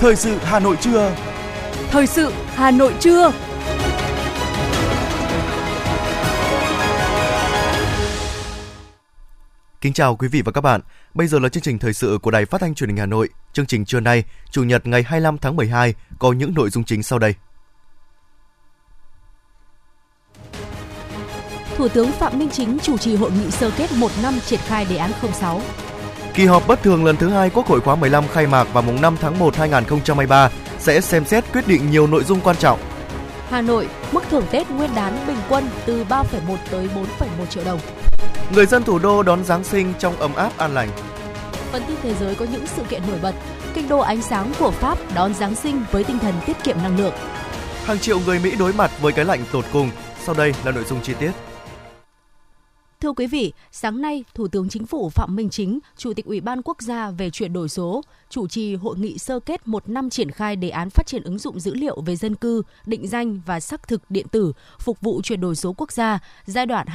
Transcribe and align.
Thời 0.00 0.16
sự 0.16 0.38
Hà 0.38 0.60
Nội 0.60 0.76
trưa. 0.80 1.14
Thời 1.90 2.06
sự 2.06 2.32
Hà 2.54 2.70
Nội 2.70 2.94
trưa. 3.00 3.32
Kính 9.80 9.92
chào 9.92 10.16
quý 10.16 10.28
vị 10.28 10.42
và 10.42 10.52
các 10.52 10.60
bạn. 10.60 10.80
Bây 11.14 11.26
giờ 11.26 11.38
là 11.38 11.48
chương 11.48 11.62
trình 11.62 11.78
thời 11.78 11.92
sự 11.92 12.18
của 12.22 12.30
Đài 12.30 12.44
Phát 12.44 12.60
thanh 12.60 12.74
Truyền 12.74 12.90
hình 12.90 12.96
Hà 12.96 13.06
Nội. 13.06 13.28
Chương 13.52 13.66
trình 13.66 13.84
trưa 13.84 14.00
nay, 14.00 14.24
Chủ 14.50 14.64
nhật 14.64 14.86
ngày 14.86 15.02
25 15.02 15.38
tháng 15.38 15.56
12 15.56 15.94
có 16.18 16.32
những 16.32 16.54
nội 16.54 16.70
dung 16.70 16.84
chính 16.84 17.02
sau 17.02 17.18
đây. 17.18 17.34
Thủ 21.76 21.88
tướng 21.88 22.12
Phạm 22.12 22.38
Minh 22.38 22.48
Chính 22.52 22.78
chủ 22.82 22.98
trì 22.98 23.16
hội 23.16 23.30
nghị 23.30 23.50
sơ 23.50 23.70
kết 23.76 23.92
một 23.92 24.10
năm 24.22 24.34
triển 24.46 24.60
khai 24.66 24.84
đề 24.90 24.96
án 24.96 25.10
06. 25.32 25.62
Kỳ 26.38 26.46
họp 26.46 26.66
bất 26.66 26.82
thường 26.82 27.04
lần 27.04 27.16
thứ 27.16 27.28
hai 27.28 27.50
Quốc 27.50 27.66
hội 27.66 27.80
khóa 27.80 27.94
15 27.94 28.28
khai 28.28 28.46
mạc 28.46 28.64
vào 28.72 28.82
mùng 28.82 29.00
5 29.00 29.16
tháng 29.20 29.38
1 29.38 29.56
2023 29.56 30.50
sẽ 30.78 31.00
xem 31.00 31.24
xét 31.24 31.44
quyết 31.52 31.68
định 31.68 31.90
nhiều 31.90 32.06
nội 32.06 32.24
dung 32.24 32.40
quan 32.40 32.56
trọng. 32.56 32.78
Hà 33.50 33.60
Nội, 33.60 33.88
mức 34.12 34.20
thưởng 34.30 34.44
Tết 34.50 34.70
Nguyên 34.70 34.90
đán 34.94 35.26
bình 35.26 35.36
quân 35.48 35.64
từ 35.86 36.04
3,1 36.04 36.56
tới 36.70 36.88
4,1 37.18 37.46
triệu 37.48 37.64
đồng. 37.64 37.80
Người 38.54 38.66
dân 38.66 38.84
thủ 38.84 38.98
đô 38.98 39.22
đón 39.22 39.44
Giáng 39.44 39.64
sinh 39.64 39.92
trong 39.98 40.16
ấm 40.16 40.34
áp 40.34 40.58
an 40.58 40.74
lành. 40.74 40.88
Phần 41.72 41.82
tin 41.88 41.96
thế 42.02 42.14
giới 42.20 42.34
có 42.34 42.46
những 42.52 42.66
sự 42.66 42.82
kiện 42.88 43.02
nổi 43.08 43.18
bật. 43.22 43.34
Kinh 43.74 43.88
đô 43.88 43.98
ánh 43.98 44.22
sáng 44.22 44.52
của 44.58 44.70
Pháp 44.70 44.98
đón 45.14 45.34
Giáng 45.34 45.54
sinh 45.54 45.82
với 45.92 46.04
tinh 46.04 46.18
thần 46.18 46.34
tiết 46.46 46.56
kiệm 46.64 46.76
năng 46.82 46.98
lượng. 46.98 47.14
Hàng 47.84 47.98
triệu 47.98 48.20
người 48.20 48.38
Mỹ 48.38 48.54
đối 48.58 48.72
mặt 48.72 48.90
với 49.00 49.12
cái 49.12 49.24
lạnh 49.24 49.44
tột 49.52 49.64
cùng. 49.72 49.90
Sau 50.24 50.34
đây 50.34 50.54
là 50.64 50.72
nội 50.72 50.84
dung 50.84 51.00
chi 51.02 51.14
tiết. 51.18 51.30
Thưa 53.00 53.12
quý 53.12 53.26
vị, 53.26 53.52
sáng 53.72 54.02
nay, 54.02 54.24
Thủ 54.34 54.48
tướng 54.48 54.68
Chính 54.68 54.86
phủ 54.86 55.08
Phạm 55.08 55.36
Minh 55.36 55.50
Chính, 55.50 55.78
Chủ 55.96 56.12
tịch 56.12 56.24
Ủy 56.24 56.40
ban 56.40 56.62
Quốc 56.62 56.82
gia 56.82 57.10
về 57.10 57.30
chuyển 57.30 57.52
đổi 57.52 57.68
số, 57.68 58.02
chủ 58.30 58.48
trì 58.48 58.74
hội 58.74 58.98
nghị 58.98 59.18
sơ 59.18 59.40
kết 59.40 59.68
một 59.68 59.88
năm 59.88 60.10
triển 60.10 60.30
khai 60.30 60.56
đề 60.56 60.68
án 60.70 60.90
phát 60.90 61.06
triển 61.06 61.22
ứng 61.22 61.38
dụng 61.38 61.60
dữ 61.60 61.74
liệu 61.74 62.00
về 62.00 62.16
dân 62.16 62.34
cư, 62.34 62.62
định 62.86 63.08
danh 63.08 63.40
và 63.46 63.60
xác 63.60 63.88
thực 63.88 64.02
điện 64.10 64.26
tử 64.28 64.52
phục 64.78 65.00
vụ 65.00 65.20
chuyển 65.22 65.40
đổi 65.40 65.56
số 65.56 65.74
quốc 65.76 65.92
gia 65.92 66.18
giai 66.46 66.66
đoạn 66.66 66.86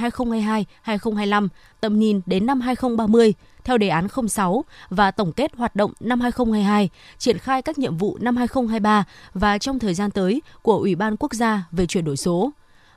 2022-2025, 0.85 1.47
tầm 1.81 1.99
nhìn 1.99 2.21
đến 2.25 2.45
năm 2.45 2.61
2030 2.61 3.33
theo 3.63 3.77
đề 3.77 3.87
án 3.89 4.07
06 4.27 4.63
và 4.89 5.11
tổng 5.11 5.31
kết 5.31 5.55
hoạt 5.55 5.75
động 5.75 5.93
năm 5.99 6.21
2022, 6.21 6.89
triển 7.17 7.37
khai 7.37 7.61
các 7.61 7.77
nhiệm 7.77 7.97
vụ 7.97 8.17
năm 8.21 8.35
2023 8.35 9.03
và 9.33 9.57
trong 9.57 9.79
thời 9.79 9.93
gian 9.93 10.11
tới 10.11 10.41
của 10.61 10.77
Ủy 10.77 10.95
ban 10.95 11.17
Quốc 11.17 11.33
gia 11.33 11.63
về 11.71 11.85
chuyển 11.85 12.05
đổi 12.05 12.17
số. 12.17 12.51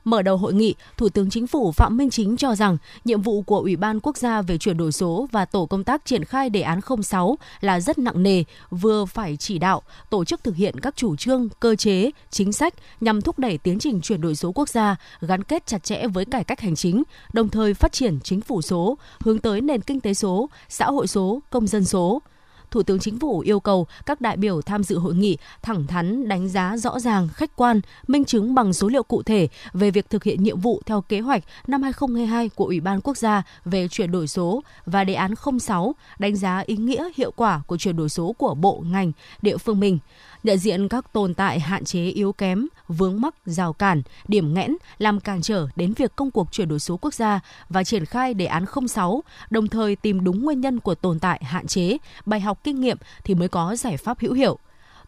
Mở 0.07 0.23
đầu 0.23 0.37
hội 0.37 0.55
nghị, 0.55 0.75
Thủ 0.97 1.09
tướng 1.09 1.31
Chính 1.31 1.47
phủ 1.47 1.73
Phạm 1.73 1.97
Minh 1.97 2.11
Chính 2.11 2.37
cho 2.37 2.55
rằng 2.55 2.77
nhiệm 3.05 3.23
vụ 3.23 3.43
của 3.43 3.59
Ủy 3.59 3.77
ban 3.77 4.01
Quốc 4.01 4.17
gia 4.17 4.43
về 4.43 4.59
chuyển 4.59 4.77
đổi 4.77 4.93
số 4.93 5.29
và 5.33 5.45
tổ 5.45 5.67
công 5.67 5.85
tác 5.85 6.05
triển 6.05 6.25
khai 6.25 6.51
đề 6.51 6.61
án 6.61 6.81
06 7.03 7.39
là 7.61 7.81
rất 7.81 7.99
nặng 7.99 8.23
nề, 8.23 8.45
vừa 8.71 9.05
phải 9.05 9.37
chỉ 9.37 9.59
đạo, 9.59 9.83
tổ 10.11 10.25
chức 10.25 10.45
thực 10.45 10.57
hiện 10.57 10.81
các 10.81 10.97
chủ 10.97 11.17
trương, 11.17 11.49
cơ 11.61 11.77
chế, 11.77 12.11
chính 12.31 12.53
sách 12.53 12.75
nhằm 13.01 13.23
thúc 13.23 13.39
đẩy 13.39 13.59
tiến 13.59 13.79
trình 13.79 14.01
chuyển 14.01 14.21
đổi 14.21 14.37
số 14.37 14.53
quốc 14.53 14.69
gia, 14.69 14.97
gắn 15.21 15.43
kết 15.43 15.67
chặt 15.67 15.85
chẽ 15.85 16.07
với 16.07 16.25
cải 16.25 16.45
cách 16.45 16.61
hành 16.61 16.77
chính, 16.77 17.03
đồng 17.33 17.49
thời 17.49 17.75
phát 17.75 17.93
triển 17.93 18.19
chính 18.21 18.41
phủ 18.41 18.63
số, 18.63 18.99
hướng 19.21 19.39
tới 19.39 19.61
nền 19.61 19.81
kinh 19.81 20.01
tế 20.01 20.15
số, 20.15 20.51
xã 20.69 20.87
hội 20.87 21.07
số, 21.07 21.41
công 21.51 21.67
dân 21.67 21.85
số. 21.85 22.23
Thủ 22.71 22.83
tướng 22.83 22.99
Chính 22.99 23.19
phủ 23.19 23.41
yêu 23.41 23.61
cầu 23.61 23.87
các 24.07 24.21
đại 24.21 24.37
biểu 24.37 24.63
tham 24.63 24.83
dự 24.85 24.99
hội 24.99 25.15
nghị 25.15 25.37
thẳng 25.63 25.87
thắn 25.87 26.29
đánh 26.29 26.49
giá 26.49 26.77
rõ 26.77 26.99
ràng, 26.99 27.29
khách 27.29 27.57
quan, 27.57 27.81
minh 28.09 28.25
chứng 28.25 28.55
bằng 28.55 28.73
số 28.73 28.89
liệu 28.89 29.03
cụ 29.03 29.23
thể 29.23 29.49
về 29.73 29.91
việc 29.91 30.11
thực 30.11 30.25
hiện 30.25 30.43
nhiệm 30.43 30.61
vụ 30.61 30.83
theo 30.87 31.01
kế 31.01 31.21
hoạch 31.21 31.45
năm 31.67 31.83
2022 31.83 32.49
của 32.49 32.65
Ủy 32.65 32.81
ban 32.81 33.01
Quốc 33.01 33.17
gia 33.17 33.43
về 33.65 33.89
chuyển 33.89 34.13
đổi 34.13 34.29
số 34.29 34.63
và 34.87 35.05
đề 35.05 35.15
án 35.15 35.35
06, 35.61 35.95
đánh 36.19 36.37
giá 36.37 36.63
ý 36.67 36.77
nghĩa 36.77 37.09
hiệu 37.17 37.31
quả 37.37 37.63
của 37.67 37.77
chuyển 37.77 37.97
đổi 37.97 38.09
số 38.09 38.33
của 38.39 38.55
bộ 38.55 38.83
ngành, 38.87 39.13
địa 39.43 39.57
phương 39.57 39.81
mình 39.81 39.99
nhận 40.47 40.59
diện 40.59 40.89
các 40.89 41.13
tồn 41.13 41.35
tại 41.35 41.61
hạn 41.61 41.85
chế 41.85 42.05
yếu 42.05 42.33
kém, 42.33 42.67
vướng 42.89 43.21
mắc, 43.21 43.35
rào 43.47 43.73
cản, 43.73 44.03
điểm 44.29 44.55
nghẽn 44.55 44.77
làm 44.99 45.21
cản 45.21 45.43
trở 45.43 45.69
đến 45.77 45.93
việc 45.93 46.17
công 46.17 46.31
cuộc 46.31 46.53
chuyển 46.53 46.69
đổi 46.69 46.81
số 46.81 46.97
quốc 46.97 47.15
gia 47.15 47.41
và 47.69 47.85
triển 47.85 48.05
khai 48.05 48.35
đề 48.35 48.47
án 48.47 48.65
06, 48.89 49.23
đồng 49.51 49.69
thời 49.69 49.97
tìm 49.97 50.25
đúng 50.25 50.45
nguyên 50.45 50.61
nhân 50.61 50.81
của 50.81 50.95
tồn 50.95 51.19
tại 51.19 51.41
hạn 51.45 51.67
chế, 51.67 51.97
bài 52.27 52.41
học 52.41 52.61
kinh 52.65 52.81
nghiệm 52.81 52.97
thì 53.25 53.35
mới 53.35 53.49
có 53.49 53.77
giải 53.77 53.97
pháp 53.97 54.21
hữu 54.21 54.33
hiệu. 54.33 54.59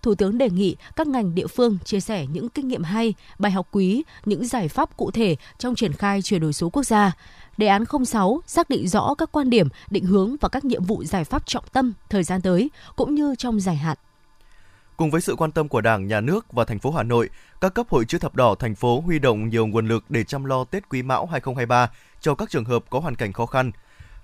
Thủ 0.03 0.15
tướng 0.15 0.39
đề 0.39 0.51
nghị 0.51 0.77
các 0.97 1.07
ngành 1.07 1.35
địa 1.35 1.47
phương 1.47 1.79
chia 1.85 2.01
sẻ 2.01 2.27
những 2.33 2.49
kinh 2.49 2.69
nghiệm 2.69 2.83
hay, 2.83 3.15
bài 3.39 3.53
học 3.53 3.69
quý, 3.73 4.03
những 4.25 4.47
giải 4.47 4.69
pháp 4.69 4.97
cụ 4.97 5.11
thể 5.11 5.37
trong 5.59 5.75
triển 5.75 5.93
khai 5.93 6.23
chuyển 6.23 6.41
đổi 6.41 6.53
số 6.53 6.71
quốc 6.71 6.83
gia. 6.83 7.13
Đề 7.57 7.67
án 7.67 7.85
06 8.07 8.41
xác 8.47 8.71
định 8.71 8.89
rõ 8.89 9.15
các 9.15 9.33
quan 9.33 9.51
điểm, 9.51 9.69
định 9.91 10.05
hướng 10.05 10.37
và 10.41 10.49
các 10.49 10.65
nhiệm 10.65 10.85
vụ 10.85 11.05
giải 11.05 11.25
pháp 11.25 11.47
trọng 11.47 11.65
tâm 11.73 11.93
thời 12.11 12.23
gian 12.23 12.41
tới 12.41 12.71
cũng 12.97 13.15
như 13.15 13.35
trong 13.39 13.61
dài 13.61 13.77
hạn. 13.77 13.97
Cùng 14.99 15.11
với 15.11 15.21
sự 15.21 15.37
quan 15.37 15.53
tâm 15.53 15.69
của 15.69 15.81
Đảng, 15.81 16.07
Nhà 16.07 16.21
nước 16.21 16.53
và 16.53 16.65
thành 16.65 16.79
phố 16.79 16.91
Hà 16.91 17.03
Nội, 17.03 17.31
các 17.61 17.75
cấp 17.75 17.87
hội 17.89 18.05
chữ 18.05 18.19
thập 18.19 18.35
đỏ 18.35 18.55
thành 18.55 18.75
phố 18.75 19.01
huy 19.01 19.19
động 19.19 19.49
nhiều 19.49 19.67
nguồn 19.67 19.89
lực 19.89 20.05
để 20.09 20.25
chăm 20.25 20.45
lo 20.45 20.65
Tết 20.65 20.89
Quý 20.89 21.03
Mão 21.03 21.27
2023 21.27 21.91
cho 22.21 22.35
các 22.35 22.51
trường 22.51 22.65
hợp 22.65 22.85
có 22.91 23.01
hoàn 23.01 23.15
cảnh 23.15 23.33
khó 23.33 23.47
khăn. 23.47 23.71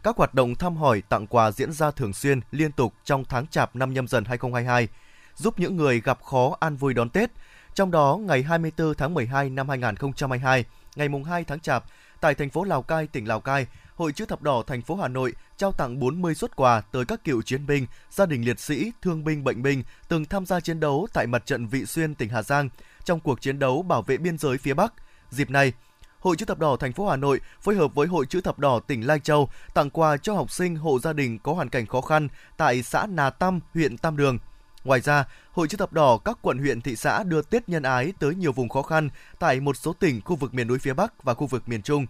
Các 0.02 0.16
hoạt 0.16 0.34
động 0.34 0.54
thăm 0.54 0.76
hỏi, 0.76 1.02
tặng 1.08 1.26
quà 1.26 1.50
diễn 1.50 1.72
ra 1.72 1.90
thường 1.90 2.12
xuyên, 2.12 2.40
liên 2.50 2.72
tục 2.72 2.94
trong 3.04 3.24
tháng 3.24 3.46
Chạp 3.46 3.76
năm 3.76 3.94
nhâm 3.94 4.08
dần 4.08 4.24
2022, 4.24 4.88
giúp 5.36 5.58
những 5.58 5.76
người 5.76 6.00
gặp 6.00 6.22
khó 6.22 6.56
an 6.60 6.76
vui 6.76 6.94
đón 6.94 7.10
Tết. 7.10 7.30
Trong 7.74 7.90
đó, 7.90 8.18
ngày 8.20 8.42
24 8.42 8.94
tháng 8.94 9.14
12 9.14 9.50
năm 9.50 9.68
2022, 9.68 10.64
ngày 10.96 11.08
mùng 11.08 11.24
2 11.24 11.44
tháng 11.44 11.60
Chạp, 11.60 11.84
tại 12.20 12.34
thành 12.34 12.50
phố 12.50 12.64
Lào 12.64 12.82
Cai, 12.82 13.06
tỉnh 13.06 13.28
Lào 13.28 13.40
Cai, 13.40 13.66
Hội 13.94 14.12
chữ 14.12 14.26
thập 14.26 14.42
đỏ 14.42 14.62
thành 14.66 14.82
phố 14.82 14.96
Hà 14.96 15.08
Nội 15.08 15.32
trao 15.56 15.72
tặng 15.72 15.98
40 15.98 16.34
xuất 16.34 16.56
quà 16.56 16.80
tới 16.80 17.04
các 17.04 17.24
cựu 17.24 17.42
chiến 17.42 17.66
binh, 17.66 17.86
gia 18.10 18.26
đình 18.26 18.44
liệt 18.44 18.60
sĩ, 18.60 18.92
thương 19.02 19.24
binh 19.24 19.44
bệnh 19.44 19.62
binh 19.62 19.82
từng 20.08 20.24
tham 20.24 20.46
gia 20.46 20.60
chiến 20.60 20.80
đấu 20.80 21.06
tại 21.12 21.26
mặt 21.26 21.46
trận 21.46 21.66
Vị 21.66 21.86
Xuyên 21.86 22.14
tỉnh 22.14 22.28
Hà 22.28 22.42
Giang 22.42 22.68
trong 23.04 23.20
cuộc 23.20 23.40
chiến 23.40 23.58
đấu 23.58 23.82
bảo 23.82 24.02
vệ 24.02 24.16
biên 24.16 24.38
giới 24.38 24.58
phía 24.58 24.74
Bắc. 24.74 24.92
Dịp 25.30 25.50
này, 25.50 25.72
Hội 26.18 26.36
chữ 26.36 26.46
thập 26.46 26.58
đỏ 26.58 26.76
thành 26.76 26.92
phố 26.92 27.08
Hà 27.08 27.16
Nội 27.16 27.40
phối 27.60 27.74
hợp 27.74 27.94
với 27.94 28.06
Hội 28.06 28.26
chữ 28.26 28.40
thập 28.40 28.58
đỏ 28.58 28.80
tỉnh 28.80 29.06
Lai 29.06 29.20
Châu 29.20 29.48
tặng 29.74 29.90
quà 29.90 30.16
cho 30.16 30.34
học 30.34 30.50
sinh 30.50 30.76
hộ 30.76 30.98
gia 30.98 31.12
đình 31.12 31.38
có 31.38 31.52
hoàn 31.52 31.68
cảnh 31.68 31.86
khó 31.86 32.00
khăn 32.00 32.28
tại 32.56 32.82
xã 32.82 33.06
Nà 33.06 33.30
Tam, 33.30 33.60
huyện 33.74 33.98
Tam 33.98 34.16
Đường. 34.16 34.38
Ngoài 34.84 35.00
ra, 35.00 35.24
Hội 35.52 35.68
chữ 35.68 35.76
thập 35.76 35.92
đỏ 35.92 36.18
các 36.24 36.38
quận 36.42 36.58
huyện 36.58 36.80
thị 36.80 36.96
xã 36.96 37.22
đưa 37.22 37.42
Tết 37.42 37.68
nhân 37.68 37.82
ái 37.82 38.12
tới 38.18 38.34
nhiều 38.34 38.52
vùng 38.52 38.68
khó 38.68 38.82
khăn 38.82 39.08
tại 39.38 39.60
một 39.60 39.76
số 39.76 39.92
tỉnh 39.92 40.20
khu 40.24 40.36
vực 40.36 40.54
miền 40.54 40.68
núi 40.68 40.78
phía 40.78 40.94
Bắc 40.94 41.24
và 41.24 41.34
khu 41.34 41.46
vực 41.46 41.68
miền 41.68 41.82
Trung 41.82 42.06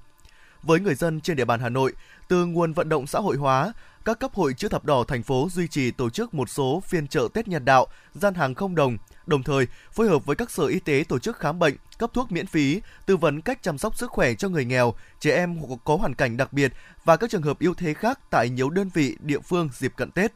với 0.67 0.81
người 0.81 0.95
dân 0.95 1.21
trên 1.21 1.37
địa 1.37 1.45
bàn 1.45 1.61
Hà 1.61 1.69
Nội. 1.69 1.93
Từ 2.29 2.47
nguồn 2.47 2.73
vận 2.73 2.89
động 2.89 3.07
xã 3.07 3.19
hội 3.19 3.37
hóa, 3.37 3.73
các 4.05 4.19
cấp 4.19 4.31
hội 4.35 4.55
chữ 4.55 4.69
thập 4.69 4.85
đỏ 4.85 5.05
thành 5.09 5.23
phố 5.23 5.49
duy 5.51 5.69
trì 5.69 5.91
tổ 5.91 6.11
chức 6.11 6.35
một 6.35 6.51
số 6.51 6.83
phiên 6.87 7.09
chợ 7.09 7.29
Tết 7.35 7.49
nhân 7.49 7.65
đạo, 7.65 7.87
gian 8.15 8.35
hàng 8.35 8.55
không 8.55 8.75
đồng, 8.75 8.97
đồng 9.27 9.43
thời 9.43 9.67
phối 9.93 10.09
hợp 10.09 10.27
với 10.27 10.37
các 10.37 10.51
sở 10.51 10.67
y 10.67 10.79
tế 10.79 11.05
tổ 11.09 11.19
chức 11.19 11.39
khám 11.39 11.59
bệnh, 11.59 11.75
cấp 11.99 12.11
thuốc 12.15 12.33
miễn 12.33 12.47
phí, 12.47 12.81
tư 13.07 13.17
vấn 13.17 13.41
cách 13.41 13.63
chăm 13.63 13.79
sóc 13.79 13.99
sức 13.99 14.11
khỏe 14.11 14.35
cho 14.35 14.49
người 14.49 14.65
nghèo, 14.65 14.95
trẻ 15.21 15.37
em 15.37 15.61
có 15.85 15.97
hoàn 15.97 16.15
cảnh 16.15 16.37
đặc 16.37 16.53
biệt 16.53 16.73
và 17.05 17.17
các 17.17 17.31
trường 17.31 17.43
hợp 17.43 17.59
yếu 17.59 17.75
thế 17.75 17.95
khác 17.95 18.19
tại 18.31 18.49
nhiều 18.49 18.71
đơn 18.71 18.91
vị 18.95 19.17
địa 19.21 19.41
phương 19.41 19.69
dịp 19.73 19.93
cận 19.97 20.11
Tết. 20.11 20.33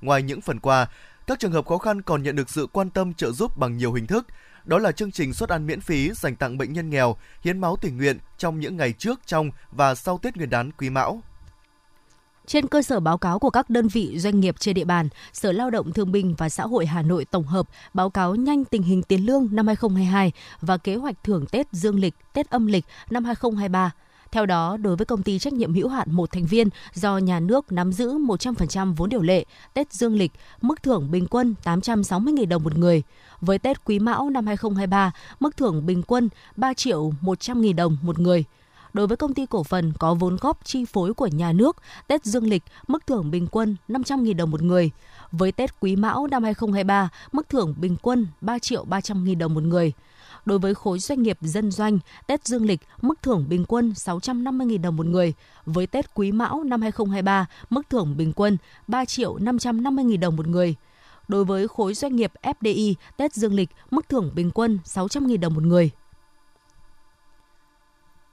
Ngoài 0.00 0.22
những 0.22 0.40
phần 0.40 0.60
quà, 0.60 0.86
các 1.26 1.38
trường 1.38 1.52
hợp 1.52 1.66
khó 1.66 1.78
khăn 1.78 2.02
còn 2.02 2.22
nhận 2.22 2.36
được 2.36 2.50
sự 2.50 2.66
quan 2.72 2.90
tâm 2.90 3.14
trợ 3.14 3.32
giúp 3.32 3.56
bằng 3.56 3.76
nhiều 3.76 3.92
hình 3.92 4.06
thức, 4.06 4.26
đó 4.66 4.78
là 4.78 4.92
chương 4.92 5.10
trình 5.10 5.32
suất 5.32 5.48
ăn 5.48 5.66
miễn 5.66 5.80
phí 5.80 6.10
dành 6.14 6.36
tặng 6.36 6.58
bệnh 6.58 6.72
nhân 6.72 6.90
nghèo, 6.90 7.16
hiến 7.44 7.58
máu 7.58 7.76
tình 7.80 7.96
nguyện 7.96 8.18
trong 8.38 8.60
những 8.60 8.76
ngày 8.76 8.92
trước, 8.92 9.20
trong 9.26 9.50
và 9.70 9.94
sau 9.94 10.18
Tết 10.18 10.36
Nguyên 10.36 10.50
đán 10.50 10.70
Quý 10.72 10.90
Mão. 10.90 11.22
Trên 12.46 12.66
cơ 12.66 12.82
sở 12.82 13.00
báo 13.00 13.18
cáo 13.18 13.38
của 13.38 13.50
các 13.50 13.70
đơn 13.70 13.88
vị 13.88 14.18
doanh 14.18 14.40
nghiệp 14.40 14.54
trên 14.58 14.74
địa 14.74 14.84
bàn, 14.84 15.08
Sở 15.32 15.52
Lao 15.52 15.70
động 15.70 15.92
Thương 15.92 16.12
binh 16.12 16.34
và 16.38 16.48
Xã 16.48 16.66
hội 16.66 16.86
Hà 16.86 17.02
Nội 17.02 17.24
tổng 17.24 17.44
hợp 17.44 17.68
báo 17.94 18.10
cáo 18.10 18.34
nhanh 18.34 18.64
tình 18.64 18.82
hình 18.82 19.02
tiền 19.02 19.26
lương 19.26 19.48
năm 19.50 19.66
2022 19.66 20.32
và 20.60 20.76
kế 20.76 20.96
hoạch 20.96 21.24
thưởng 21.24 21.46
Tết 21.46 21.66
Dương 21.72 21.98
lịch, 21.98 22.14
Tết 22.32 22.50
âm 22.50 22.66
lịch 22.66 22.84
năm 23.10 23.24
2023 23.24 23.92
theo 24.32 24.46
đó, 24.46 24.76
đối 24.76 24.96
với 24.96 25.06
công 25.06 25.22
ty 25.22 25.38
trách 25.38 25.52
nhiệm 25.52 25.74
hữu 25.74 25.88
hạn 25.88 26.12
một 26.12 26.32
thành 26.32 26.46
viên 26.46 26.68
do 26.94 27.18
nhà 27.18 27.40
nước 27.40 27.72
nắm 27.72 27.92
giữ 27.92 28.18
100% 28.18 28.94
vốn 28.94 29.08
điều 29.08 29.22
lệ, 29.22 29.44
Tết 29.74 29.92
Dương 29.92 30.14
lịch, 30.14 30.32
mức 30.60 30.82
thưởng 30.82 31.10
bình 31.10 31.26
quân 31.26 31.54
860.000 31.64 32.48
đồng 32.48 32.64
một 32.64 32.78
người. 32.78 33.02
Với 33.40 33.58
Tết 33.58 33.84
Quý 33.84 33.98
Mão 33.98 34.30
năm 34.30 34.46
2023, 34.46 35.12
mức 35.40 35.56
thưởng 35.56 35.86
bình 35.86 36.02
quân 36.02 36.28
3 36.56 36.74
triệu 36.74 37.12
100.000 37.22 37.74
đồng 37.74 37.96
một 38.02 38.18
người. 38.18 38.44
Đối 38.92 39.06
với 39.06 39.16
công 39.16 39.34
ty 39.34 39.46
cổ 39.46 39.62
phần 39.62 39.92
có 39.98 40.14
vốn 40.14 40.36
góp 40.40 40.64
chi 40.64 40.84
phối 40.84 41.14
của 41.14 41.26
nhà 41.26 41.52
nước, 41.52 41.76
Tết 42.06 42.24
Dương 42.24 42.48
lịch, 42.48 42.62
mức 42.88 43.06
thưởng 43.06 43.30
bình 43.30 43.46
quân 43.50 43.76
500.000 43.88 44.36
đồng 44.36 44.50
một 44.50 44.62
người. 44.62 44.90
Với 45.32 45.52
Tết 45.52 45.80
Quý 45.80 45.96
Mão 45.96 46.26
năm 46.26 46.42
2023, 46.42 47.08
mức 47.32 47.48
thưởng 47.48 47.74
bình 47.78 47.96
quân 48.02 48.26
3 48.40 48.58
triệu 48.58 48.84
300.000 48.84 49.38
đồng 49.38 49.54
một 49.54 49.62
người. 49.62 49.92
Đối 50.46 50.58
với 50.58 50.74
khối 50.74 50.98
doanh 50.98 51.22
nghiệp 51.22 51.38
dân 51.40 51.70
doanh, 51.70 51.98
Tết 52.26 52.46
Dương 52.46 52.64
lịch 52.64 52.80
mức 53.00 53.22
thưởng 53.22 53.46
bình 53.48 53.64
quân 53.68 53.92
650.000 53.96 54.80
đồng 54.80 54.96
một 54.96 55.06
người. 55.06 55.34
Với 55.64 55.86
Tết 55.86 56.14
Quý 56.14 56.32
Mão 56.32 56.64
năm 56.64 56.82
2023, 56.82 57.46
mức 57.70 57.82
thưởng 57.90 58.16
bình 58.16 58.32
quân 58.32 58.56
3 58.86 59.04
triệu 59.04 59.36
550.000 59.36 60.20
đồng 60.20 60.36
một 60.36 60.46
người. 60.46 60.74
Đối 61.28 61.44
với 61.44 61.68
khối 61.68 61.94
doanh 61.94 62.16
nghiệp 62.16 62.32
FDI, 62.42 62.94
Tết 63.16 63.34
Dương 63.34 63.54
lịch 63.54 63.70
mức 63.90 64.08
thưởng 64.08 64.30
bình 64.34 64.50
quân 64.50 64.78
600.000 64.84 65.40
đồng 65.40 65.54
một 65.54 65.62
người. 65.62 65.90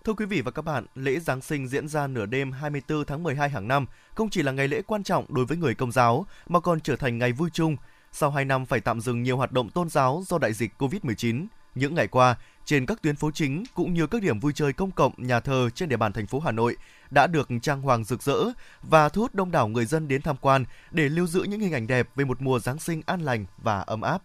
Thưa 0.03 0.13
quý 0.13 0.25
vị 0.25 0.41
và 0.41 0.51
các 0.51 0.61
bạn, 0.61 0.85
lễ 0.95 1.19
Giáng 1.19 1.41
sinh 1.41 1.67
diễn 1.67 1.87
ra 1.87 2.07
nửa 2.07 2.25
đêm 2.25 2.51
24 2.51 3.05
tháng 3.05 3.23
12 3.23 3.49
hàng 3.49 3.67
năm 3.67 3.85
không 4.15 4.29
chỉ 4.29 4.43
là 4.43 4.51
ngày 4.51 4.67
lễ 4.67 4.81
quan 4.81 5.03
trọng 5.03 5.25
đối 5.33 5.45
với 5.45 5.57
người 5.57 5.75
công 5.75 5.91
giáo 5.91 6.25
mà 6.47 6.59
còn 6.59 6.79
trở 6.79 6.95
thành 6.95 7.17
ngày 7.17 7.31
vui 7.31 7.49
chung, 7.53 7.75
Sau 8.15 8.31
2 8.31 8.45
năm 8.45 8.65
phải 8.65 8.79
tạm 8.79 9.01
dừng 9.01 9.23
nhiều 9.23 9.37
hoạt 9.37 9.51
động 9.51 9.69
tôn 9.69 9.89
giáo 9.89 10.23
do 10.27 10.37
đại 10.37 10.53
dịch 10.53 10.71
COVID-19, 10.77 11.45
những 11.75 11.95
ngày 11.95 12.07
qua, 12.07 12.35
trên 12.65 12.85
các 12.85 13.01
tuyến 13.01 13.15
phố 13.15 13.31
chính 13.31 13.63
cũng 13.73 13.93
như 13.93 14.07
các 14.07 14.21
điểm 14.21 14.39
vui 14.39 14.53
chơi 14.55 14.73
công 14.73 14.91
cộng, 14.91 15.13
nhà 15.17 15.39
thờ 15.39 15.69
trên 15.75 15.89
địa 15.89 15.97
bàn 15.97 16.13
thành 16.13 16.27
phố 16.27 16.39
Hà 16.39 16.51
Nội 16.51 16.77
đã 17.11 17.27
được 17.27 17.49
trang 17.61 17.81
hoàng 17.81 18.03
rực 18.03 18.23
rỡ 18.23 18.43
và 18.83 19.09
thu 19.09 19.21
hút 19.21 19.35
đông 19.35 19.51
đảo 19.51 19.67
người 19.67 19.85
dân 19.85 20.07
đến 20.07 20.21
tham 20.21 20.35
quan 20.41 20.65
để 20.91 21.09
lưu 21.09 21.27
giữ 21.27 21.43
những 21.43 21.59
hình 21.59 21.73
ảnh 21.73 21.87
đẹp 21.87 22.09
về 22.15 22.25
một 22.25 22.41
mùa 22.41 22.59
Giáng 22.59 22.79
sinh 22.79 23.01
an 23.05 23.21
lành 23.21 23.45
và 23.57 23.79
ấm 23.79 24.01
áp. 24.01 24.21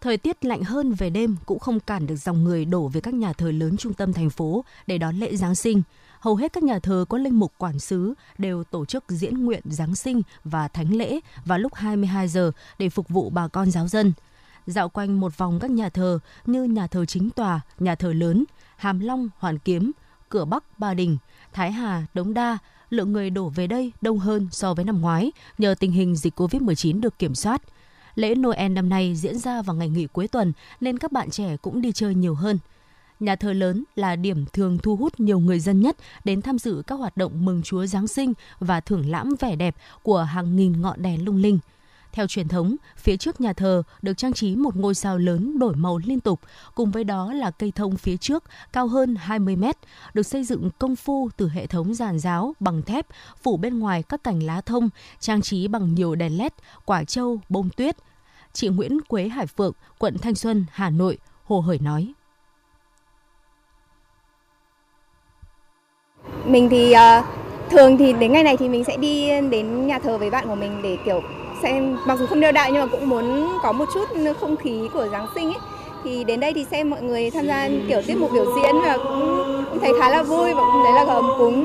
Thời 0.00 0.16
tiết 0.16 0.44
lạnh 0.44 0.62
hơn 0.62 0.92
về 0.92 1.10
đêm 1.10 1.36
cũng 1.46 1.58
không 1.58 1.80
cản 1.80 2.06
được 2.06 2.16
dòng 2.16 2.44
người 2.44 2.64
đổ 2.64 2.88
về 2.88 3.00
các 3.00 3.14
nhà 3.14 3.32
thờ 3.32 3.50
lớn 3.50 3.76
trung 3.76 3.94
tâm 3.94 4.12
thành 4.12 4.30
phố 4.30 4.64
để 4.86 4.98
đón 4.98 5.16
lễ 5.16 5.36
Giáng 5.36 5.54
sinh. 5.54 5.82
Hầu 6.20 6.36
hết 6.36 6.52
các 6.52 6.62
nhà 6.62 6.78
thờ 6.78 7.04
có 7.08 7.18
linh 7.18 7.38
mục 7.38 7.52
quản 7.58 7.78
sứ 7.78 8.14
đều 8.38 8.64
tổ 8.64 8.84
chức 8.84 9.04
diễn 9.08 9.44
nguyện 9.44 9.62
Giáng 9.64 9.96
sinh 9.96 10.22
và 10.44 10.68
thánh 10.68 10.94
lễ 10.94 11.20
vào 11.44 11.58
lúc 11.58 11.74
22 11.74 12.28
giờ 12.28 12.52
để 12.78 12.88
phục 12.88 13.08
vụ 13.08 13.30
bà 13.30 13.48
con 13.48 13.70
giáo 13.70 13.88
dân. 13.88 14.12
Dạo 14.66 14.88
quanh 14.88 15.20
một 15.20 15.38
vòng 15.38 15.58
các 15.60 15.70
nhà 15.70 15.88
thờ 15.88 16.18
như 16.46 16.64
nhà 16.64 16.86
thờ 16.86 17.04
chính 17.04 17.30
tòa, 17.30 17.60
nhà 17.78 17.94
thờ 17.94 18.12
lớn, 18.12 18.44
Hàm 18.76 19.00
Long, 19.00 19.28
Hoàn 19.38 19.58
Kiếm, 19.58 19.92
Cửa 20.28 20.44
Bắc, 20.44 20.78
Ba 20.78 20.94
Đình, 20.94 21.18
Thái 21.52 21.72
Hà, 21.72 22.06
Đống 22.14 22.34
Đa, 22.34 22.58
lượng 22.90 23.12
người 23.12 23.30
đổ 23.30 23.48
về 23.48 23.66
đây 23.66 23.92
đông 24.00 24.18
hơn 24.18 24.48
so 24.50 24.74
với 24.74 24.84
năm 24.84 25.00
ngoái 25.00 25.32
nhờ 25.58 25.74
tình 25.80 25.92
hình 25.92 26.16
dịch 26.16 26.40
COVID-19 26.40 27.00
được 27.00 27.18
kiểm 27.18 27.34
soát. 27.34 27.62
Lễ 28.14 28.34
Noel 28.34 28.72
năm 28.72 28.88
nay 28.88 29.14
diễn 29.16 29.38
ra 29.38 29.62
vào 29.62 29.76
ngày 29.76 29.88
nghỉ 29.88 30.06
cuối 30.06 30.28
tuần 30.28 30.52
nên 30.80 30.98
các 30.98 31.12
bạn 31.12 31.30
trẻ 31.30 31.56
cũng 31.56 31.80
đi 31.80 31.92
chơi 31.92 32.14
nhiều 32.14 32.34
hơn. 32.34 32.58
Nhà 33.20 33.36
thờ 33.36 33.52
lớn 33.52 33.84
là 33.94 34.16
điểm 34.16 34.44
thường 34.52 34.78
thu 34.78 34.96
hút 34.96 35.20
nhiều 35.20 35.38
người 35.38 35.60
dân 35.60 35.80
nhất 35.80 35.96
đến 36.24 36.42
tham 36.42 36.58
dự 36.58 36.82
các 36.86 36.94
hoạt 36.94 37.16
động 37.16 37.44
mừng 37.44 37.62
Chúa 37.62 37.86
Giáng 37.86 38.08
sinh 38.08 38.32
và 38.58 38.80
thưởng 38.80 39.10
lãm 39.10 39.34
vẻ 39.40 39.56
đẹp 39.56 39.76
của 40.02 40.22
hàng 40.22 40.56
nghìn 40.56 40.80
ngọn 40.80 41.02
đèn 41.02 41.24
lung 41.24 41.36
linh. 41.36 41.58
Theo 42.12 42.26
truyền 42.26 42.48
thống, 42.48 42.76
phía 42.96 43.16
trước 43.16 43.40
nhà 43.40 43.52
thờ 43.52 43.82
được 44.02 44.18
trang 44.18 44.32
trí 44.32 44.56
một 44.56 44.76
ngôi 44.76 44.94
sao 44.94 45.18
lớn 45.18 45.58
đổi 45.58 45.74
màu 45.76 45.98
liên 46.04 46.20
tục, 46.20 46.40
cùng 46.74 46.90
với 46.90 47.04
đó 47.04 47.32
là 47.32 47.50
cây 47.50 47.72
thông 47.74 47.96
phía 47.96 48.16
trước 48.16 48.44
cao 48.72 48.86
hơn 48.86 49.16
20 49.16 49.56
mét, 49.56 49.76
được 50.14 50.22
xây 50.22 50.44
dựng 50.44 50.70
công 50.78 50.96
phu 50.96 51.30
từ 51.36 51.48
hệ 51.48 51.66
thống 51.66 51.94
giàn 51.94 52.18
giáo 52.18 52.54
bằng 52.60 52.82
thép, 52.82 53.06
phủ 53.42 53.56
bên 53.56 53.78
ngoài 53.78 54.02
các 54.02 54.24
cành 54.24 54.42
lá 54.42 54.60
thông, 54.60 54.88
trang 55.20 55.42
trí 55.42 55.68
bằng 55.68 55.94
nhiều 55.94 56.14
đèn 56.14 56.38
led, 56.38 56.52
quả 56.84 57.04
trâu, 57.04 57.40
bông 57.48 57.70
tuyết. 57.70 57.96
Chị 58.52 58.68
Nguyễn 58.68 59.00
Quế 59.00 59.28
Hải 59.28 59.46
Phượng, 59.46 59.72
quận 59.98 60.18
Thanh 60.18 60.34
Xuân, 60.34 60.64
Hà 60.72 60.90
Nội, 60.90 61.18
hồ 61.44 61.60
hởi 61.60 61.78
nói. 61.78 62.12
Mình 66.44 66.68
thì 66.70 66.94
uh, 66.94 67.24
thường 67.70 67.98
thì 67.98 68.12
đến 68.12 68.32
ngày 68.32 68.42
này 68.42 68.56
thì 68.56 68.68
mình 68.68 68.84
sẽ 68.84 68.96
đi 68.96 69.40
đến 69.50 69.86
nhà 69.86 69.98
thờ 69.98 70.18
với 70.18 70.30
bạn 70.30 70.48
của 70.48 70.54
mình 70.54 70.82
để 70.82 70.96
kiểu 71.04 71.22
xem 71.62 71.96
mặc 72.06 72.18
dù 72.18 72.26
không 72.26 72.40
đeo 72.40 72.52
đại 72.52 72.72
nhưng 72.72 72.80
mà 72.80 72.86
cũng 72.86 73.08
muốn 73.08 73.58
có 73.62 73.72
một 73.72 73.88
chút 73.94 74.08
không 74.40 74.56
khí 74.56 74.88
của 74.92 75.08
Giáng 75.12 75.26
sinh 75.34 75.46
ấy. 75.46 75.58
Thì 76.04 76.24
đến 76.24 76.40
đây 76.40 76.52
thì 76.54 76.66
xem 76.70 76.90
mọi 76.90 77.02
người 77.02 77.30
tham 77.30 77.46
gia 77.46 77.68
kiểu 77.88 78.02
tiết 78.06 78.16
mục 78.16 78.30
biểu 78.32 78.44
diễn 78.44 78.74
và 78.82 78.96
cũng, 78.96 79.64
cũng 79.70 79.80
thấy 79.80 79.92
khá 80.00 80.10
là 80.10 80.22
vui 80.22 80.54
và 80.54 80.62
cũng 80.72 80.82
thấy 80.84 80.92
là 80.94 81.14
ấm 81.14 81.24
cúng. 81.38 81.64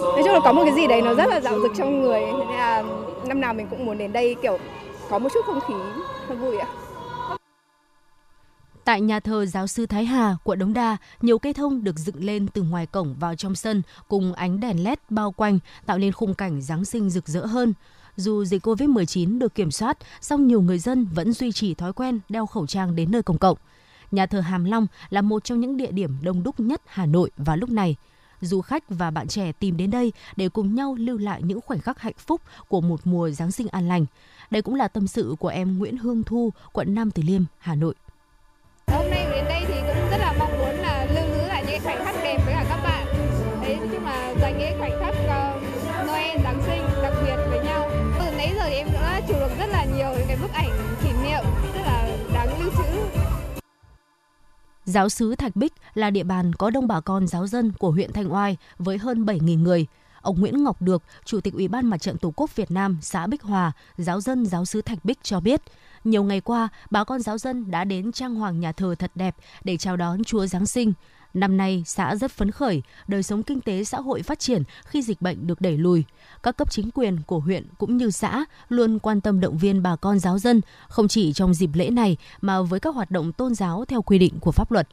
Nói 0.00 0.22
chung 0.24 0.32
là 0.32 0.40
có 0.44 0.52
một 0.52 0.62
cái 0.64 0.74
gì 0.74 0.86
đấy 0.86 1.02
nó 1.02 1.14
rất 1.14 1.26
là 1.30 1.40
dạo 1.40 1.60
dực 1.62 1.72
trong 1.76 2.02
người. 2.02 2.20
Nên 2.20 2.48
là 2.48 2.84
năm 3.26 3.40
nào 3.40 3.54
mình 3.54 3.66
cũng 3.70 3.86
muốn 3.86 3.98
đến 3.98 4.12
đây 4.12 4.36
kiểu 4.42 4.58
có 5.10 5.18
một 5.18 5.28
chút 5.34 5.40
không 5.46 5.60
khí 5.68 5.74
vui 6.34 6.58
ạ. 6.58 6.68
Tại 8.84 9.00
nhà 9.00 9.20
thờ 9.20 9.46
giáo 9.46 9.66
sư 9.66 9.86
Thái 9.86 10.04
Hà, 10.04 10.36
quận 10.44 10.58
Đống 10.58 10.74
Đa, 10.74 10.96
nhiều 11.20 11.38
cây 11.38 11.52
thông 11.52 11.84
được 11.84 11.98
dựng 11.98 12.24
lên 12.24 12.46
từ 12.54 12.62
ngoài 12.62 12.86
cổng 12.86 13.14
vào 13.20 13.34
trong 13.34 13.54
sân 13.54 13.82
cùng 14.08 14.32
ánh 14.32 14.60
đèn 14.60 14.84
led 14.84 14.98
bao 15.10 15.32
quanh 15.32 15.58
tạo 15.86 15.98
nên 15.98 16.12
khung 16.12 16.34
cảnh 16.34 16.62
Giáng 16.62 16.84
sinh 16.84 17.10
rực 17.10 17.28
rỡ 17.28 17.46
hơn. 17.46 17.74
Dù 18.18 18.44
dịch 18.44 18.66
COVID-19 18.66 19.38
được 19.38 19.54
kiểm 19.54 19.70
soát, 19.70 19.98
song 20.20 20.46
nhiều 20.46 20.60
người 20.60 20.78
dân 20.78 21.06
vẫn 21.14 21.32
duy 21.32 21.52
trì 21.52 21.74
thói 21.74 21.92
quen 21.92 22.20
đeo 22.28 22.46
khẩu 22.46 22.66
trang 22.66 22.96
đến 22.96 23.10
nơi 23.10 23.22
công 23.22 23.38
cộng. 23.38 23.58
Nhà 24.10 24.26
thờ 24.26 24.40
Hàm 24.40 24.64
Long 24.64 24.86
là 25.10 25.22
một 25.22 25.44
trong 25.44 25.60
những 25.60 25.76
địa 25.76 25.90
điểm 25.90 26.16
đông 26.22 26.42
đúc 26.42 26.60
nhất 26.60 26.82
Hà 26.86 27.06
Nội 27.06 27.30
vào 27.36 27.56
lúc 27.56 27.70
này. 27.70 27.96
Du 28.40 28.60
khách 28.60 28.84
và 28.88 29.10
bạn 29.10 29.28
trẻ 29.28 29.52
tìm 29.52 29.76
đến 29.76 29.90
đây 29.90 30.12
để 30.36 30.48
cùng 30.48 30.74
nhau 30.74 30.96
lưu 30.98 31.18
lại 31.18 31.42
những 31.42 31.60
khoảnh 31.60 31.80
khắc 31.80 32.00
hạnh 32.00 32.14
phúc 32.18 32.40
của 32.68 32.80
một 32.80 33.00
mùa 33.04 33.30
Giáng 33.30 33.52
sinh 33.52 33.68
an 33.68 33.88
lành. 33.88 34.06
Đây 34.50 34.62
cũng 34.62 34.74
là 34.74 34.88
tâm 34.88 35.06
sự 35.06 35.34
của 35.38 35.48
em 35.48 35.78
Nguyễn 35.78 35.96
Hương 35.96 36.22
Thu, 36.22 36.52
quận 36.72 36.94
Nam 36.94 37.10
Từ 37.10 37.22
Liêm, 37.26 37.42
Hà 37.58 37.74
Nội. 37.74 37.94
Hôm 38.86 39.10
nay 39.10 39.27
Giáo 54.88 55.08
sứ 55.08 55.34
Thạch 55.34 55.56
Bích 55.56 55.72
là 55.94 56.10
địa 56.10 56.22
bàn 56.22 56.52
có 56.52 56.70
đông 56.70 56.88
bà 56.88 57.00
con 57.00 57.26
giáo 57.26 57.46
dân 57.46 57.72
của 57.78 57.90
huyện 57.90 58.12
Thanh 58.12 58.32
Oai 58.32 58.56
với 58.78 58.98
hơn 58.98 59.24
7.000 59.24 59.62
người. 59.62 59.86
Ông 60.22 60.40
Nguyễn 60.40 60.64
Ngọc 60.64 60.82
Được, 60.82 61.02
Chủ 61.24 61.40
tịch 61.40 61.54
Ủy 61.54 61.68
ban 61.68 61.86
Mặt 61.86 61.98
trận 61.98 62.18
Tổ 62.18 62.32
quốc 62.36 62.56
Việt 62.56 62.70
Nam 62.70 62.98
xã 63.02 63.26
Bích 63.26 63.42
Hòa, 63.42 63.72
giáo 63.98 64.20
dân 64.20 64.46
giáo 64.46 64.64
sứ 64.64 64.82
Thạch 64.82 65.04
Bích 65.04 65.18
cho 65.22 65.40
biết, 65.40 65.62
nhiều 66.04 66.24
ngày 66.24 66.40
qua, 66.40 66.68
bà 66.90 67.04
con 67.04 67.20
giáo 67.20 67.38
dân 67.38 67.70
đã 67.70 67.84
đến 67.84 68.12
trang 68.12 68.34
hoàng 68.34 68.60
nhà 68.60 68.72
thờ 68.72 68.94
thật 68.98 69.10
đẹp 69.14 69.36
để 69.64 69.76
chào 69.76 69.96
đón 69.96 70.24
Chúa 70.24 70.46
Giáng 70.46 70.66
sinh. 70.66 70.92
Năm 71.34 71.56
nay, 71.56 71.82
xã 71.86 72.16
rất 72.16 72.30
phấn 72.30 72.50
khởi, 72.50 72.82
đời 73.08 73.22
sống 73.22 73.42
kinh 73.42 73.60
tế 73.60 73.84
xã 73.84 74.00
hội 74.00 74.22
phát 74.22 74.38
triển 74.38 74.62
khi 74.84 75.02
dịch 75.02 75.20
bệnh 75.20 75.46
được 75.46 75.60
đẩy 75.60 75.78
lùi. 75.78 76.04
Các 76.42 76.56
cấp 76.56 76.70
chính 76.70 76.90
quyền 76.90 77.18
của 77.26 77.38
huyện 77.38 77.66
cũng 77.78 77.96
như 77.96 78.10
xã 78.10 78.44
luôn 78.68 78.98
quan 78.98 79.20
tâm 79.20 79.40
động 79.40 79.58
viên 79.58 79.82
bà 79.82 79.96
con 79.96 80.18
giáo 80.18 80.38
dân, 80.38 80.60
không 80.88 81.08
chỉ 81.08 81.32
trong 81.32 81.54
dịp 81.54 81.70
lễ 81.74 81.90
này 81.90 82.16
mà 82.40 82.62
với 82.62 82.80
các 82.80 82.94
hoạt 82.94 83.10
động 83.10 83.32
tôn 83.32 83.54
giáo 83.54 83.84
theo 83.84 84.02
quy 84.02 84.18
định 84.18 84.34
của 84.40 84.52
pháp 84.52 84.72
luật. 84.72 84.88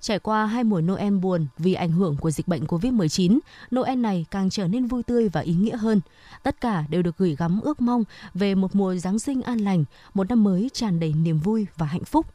Trải 0.00 0.18
qua 0.18 0.46
hai 0.46 0.64
mùa 0.64 0.80
Noel 0.80 1.14
buồn 1.14 1.46
vì 1.58 1.74
ảnh 1.74 1.92
hưởng 1.92 2.16
của 2.16 2.30
dịch 2.30 2.48
bệnh 2.48 2.64
COVID-19, 2.64 3.38
Noel 3.74 3.98
này 3.98 4.26
càng 4.30 4.50
trở 4.50 4.68
nên 4.68 4.86
vui 4.86 5.02
tươi 5.02 5.28
và 5.28 5.40
ý 5.40 5.54
nghĩa 5.54 5.76
hơn. 5.76 6.00
Tất 6.42 6.60
cả 6.60 6.84
đều 6.88 7.02
được 7.02 7.16
gửi 7.18 7.36
gắm 7.36 7.60
ước 7.60 7.80
mong 7.80 8.04
về 8.34 8.54
một 8.54 8.74
mùa 8.74 8.94
Giáng 8.94 9.18
sinh 9.18 9.42
an 9.42 9.58
lành, 9.58 9.84
một 10.14 10.28
năm 10.28 10.44
mới 10.44 10.70
tràn 10.72 11.00
đầy 11.00 11.12
niềm 11.12 11.38
vui 11.38 11.66
và 11.76 11.86
hạnh 11.86 12.04
phúc. 12.04 12.26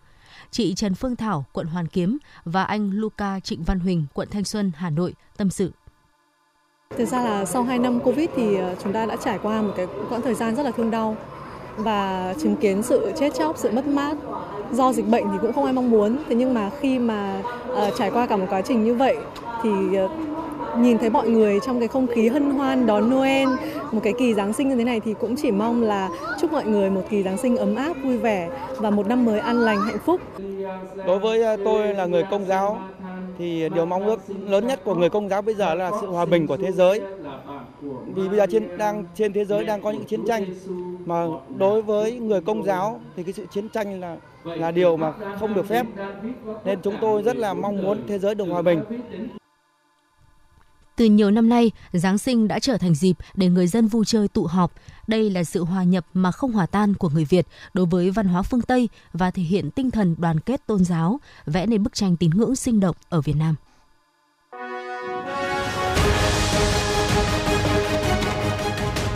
Chị 0.52 0.74
Trần 0.76 0.96
Phương 0.96 1.16
Thảo, 1.16 1.46
quận 1.54 1.68
Hoàn 1.68 1.88
Kiếm 1.88 2.18
và 2.46 2.64
anh 2.64 2.92
Luca 2.94 3.40
Trịnh 3.40 3.64
Văn 3.64 3.80
Huỳnh, 3.80 4.06
quận 4.14 4.28
Thanh 4.32 4.44
Xuân, 4.44 4.72
Hà 4.76 4.90
Nội 4.90 5.14
tâm 5.38 5.50
sự. 5.50 5.72
Thực 6.98 7.06
ra 7.06 7.24
là 7.24 7.46
sau 7.46 7.64
2 7.64 7.80
năm 7.80 8.00
Covid 8.00 8.30
thì 8.36 8.56
ờ, 8.56 8.76
chúng 8.84 8.94
ta 8.94 9.06
đã 9.06 9.16
trải 9.16 9.40
qua 9.44 9.62
một 9.62 9.74
cái 9.78 9.88
quãng 10.10 10.21
thời 10.21 10.33
gian 10.33 10.56
rất 10.56 10.64
là 10.64 10.71
thương 10.71 10.92
đau 10.92 11.18
và 11.78 12.33
chứng 12.42 12.56
kiến 12.56 12.83
sự 12.83 13.12
chết 13.19 13.33
chóc, 13.38 13.57
sự 13.57 13.71
mất 13.71 13.88
mát 13.88 14.18
do 14.71 14.94
dịch 14.94 15.07
bệnh 15.07 15.26
thì 15.31 15.38
cũng 15.42 15.54
không 15.54 15.66
ai 15.66 15.74
mong 15.74 15.92
muốn. 15.92 16.18
Thế 16.30 16.36
nhưng 16.36 16.54
mà 16.54 16.69
khi 16.80 17.00
mà 17.00 17.42
uh, 17.71 17.94
trải 17.98 18.12
qua 18.12 18.26
cả 18.26 18.38
một 18.38 18.45
quá 18.50 18.62
trình 18.62 18.83
như 18.83 18.95
vậy 18.95 19.18
thì 19.64 19.69
uh, 19.69 20.12
nhìn 20.78 20.97
thấy 20.97 21.09
mọi 21.09 21.30
người 21.30 21.59
trong 21.66 21.80
cái 21.80 21.88
không 21.88 22.07
khí 22.07 22.28
hân 22.28 22.50
hoan 22.50 22.86
đón 22.86 23.09
Noel, 23.09 23.47
một 23.92 24.00
cái 24.04 24.14
kỳ 24.19 24.33
Giáng 24.33 24.54
sinh 24.54 24.69
như 24.69 24.76
thế 24.76 24.83
này 24.83 25.00
thì 25.00 25.14
cũng 25.19 25.36
chỉ 25.36 25.52
mong 25.52 25.81
là 25.81 26.09
chúc 26.42 26.52
mọi 26.52 26.66
người 26.66 26.90
một 26.90 27.04
kỳ 27.09 27.24
Giáng 27.24 27.38
sinh 27.38 27.57
ấm 27.57 27.76
áp, 27.76 27.94
vui 28.04 28.18
vẻ 28.18 28.50
và 28.78 28.90
một 28.90 29.07
năm 29.07 29.26
mới 29.26 29.40
an 29.40 29.59
lành, 29.59 29.81
hạnh 29.81 30.00
phúc. 30.06 30.21
Đối 31.06 31.19
với 31.19 31.44
à, 31.44 31.57
tôi 31.66 31.94
là 31.94 32.06
người 32.06 32.24
công 32.31 32.45
giáo 32.45 32.80
thì 33.38 33.69
điều 33.69 33.86
mong 33.86 34.06
ước 34.06 34.19
lớn 34.47 34.68
nhất 34.68 34.83
của 34.83 34.95
người 34.95 35.09
công 35.09 35.30
giáo 35.30 35.42
bây 35.42 35.56
giờ 35.56 35.74
là 35.74 35.92
sự 36.02 36.07
hòa 36.07 36.26
bình 36.26 36.47
của 36.47 36.57
thế 36.57 36.71
giới. 36.71 37.02
Vì 38.16 38.28
bây 38.28 38.38
giờ 38.38 38.45
trên 38.52 38.78
đang 38.78 39.04
trên 39.16 39.33
thế 39.33 39.45
giới 39.45 39.64
đang 39.64 39.81
có 39.81 39.92
những 39.92 40.06
chiến 40.06 40.26
tranh 40.28 40.45
mà 41.06 41.26
đối 41.57 41.81
với 41.81 42.19
người 42.19 42.42
công 42.42 42.64
giáo 42.64 43.00
thì 43.16 43.24
cái 43.24 43.33
sự 43.33 43.45
chiến 43.52 43.69
tranh 43.69 44.00
là 44.00 44.18
là 44.44 44.71
điều 44.71 44.97
mà 44.97 45.14
không 45.40 45.54
được 45.54 45.68
phép. 45.68 45.86
Nên 46.66 46.80
chúng 46.83 46.95
tôi 47.02 47.24
rất 47.24 47.38
là 47.38 47.54
mong 47.54 47.83
muốn 47.83 48.02
thế 48.07 48.19
giới 48.19 48.36
được 48.36 48.45
hòa 48.45 48.62
bình. 48.62 48.81
Từ 50.97 51.06
nhiều 51.06 51.31
năm 51.31 51.49
nay, 51.49 51.71
Giáng 51.94 52.18
sinh 52.18 52.47
đã 52.47 52.59
trở 52.59 52.77
thành 52.77 52.95
dịp 52.95 53.13
để 53.33 53.47
người 53.47 53.68
dân 53.68 53.87
vui 53.87 54.06
chơi 54.06 54.27
tụ 54.27 54.45
họp. 54.45 54.73
Đây 55.07 55.30
là 55.30 55.44
sự 55.44 55.63
hòa 55.63 55.83
nhập 55.83 56.06
mà 56.13 56.31
không 56.31 56.51
hòa 56.51 56.66
tan 56.66 56.94
của 56.94 57.09
người 57.09 57.25
Việt 57.25 57.47
đối 57.73 57.85
với 57.85 58.11
văn 58.11 58.27
hóa 58.27 58.42
phương 58.42 58.61
Tây 58.61 58.89
và 59.13 59.31
thể 59.31 59.44
hiện 59.44 59.71
tinh 59.71 59.92
thần 59.92 60.16
đoàn 60.18 60.39
kết 60.39 60.68
tôn 60.68 60.85
giáo, 60.85 61.19
vẽ 61.45 61.66
nên 61.66 61.83
bức 61.83 61.94
tranh 61.94 62.18
tín 62.18 62.30
ngưỡng 62.30 62.56
sinh 62.56 62.80
động 62.80 62.95
ở 63.09 63.21
Việt 63.21 63.35
Nam. 63.35 63.56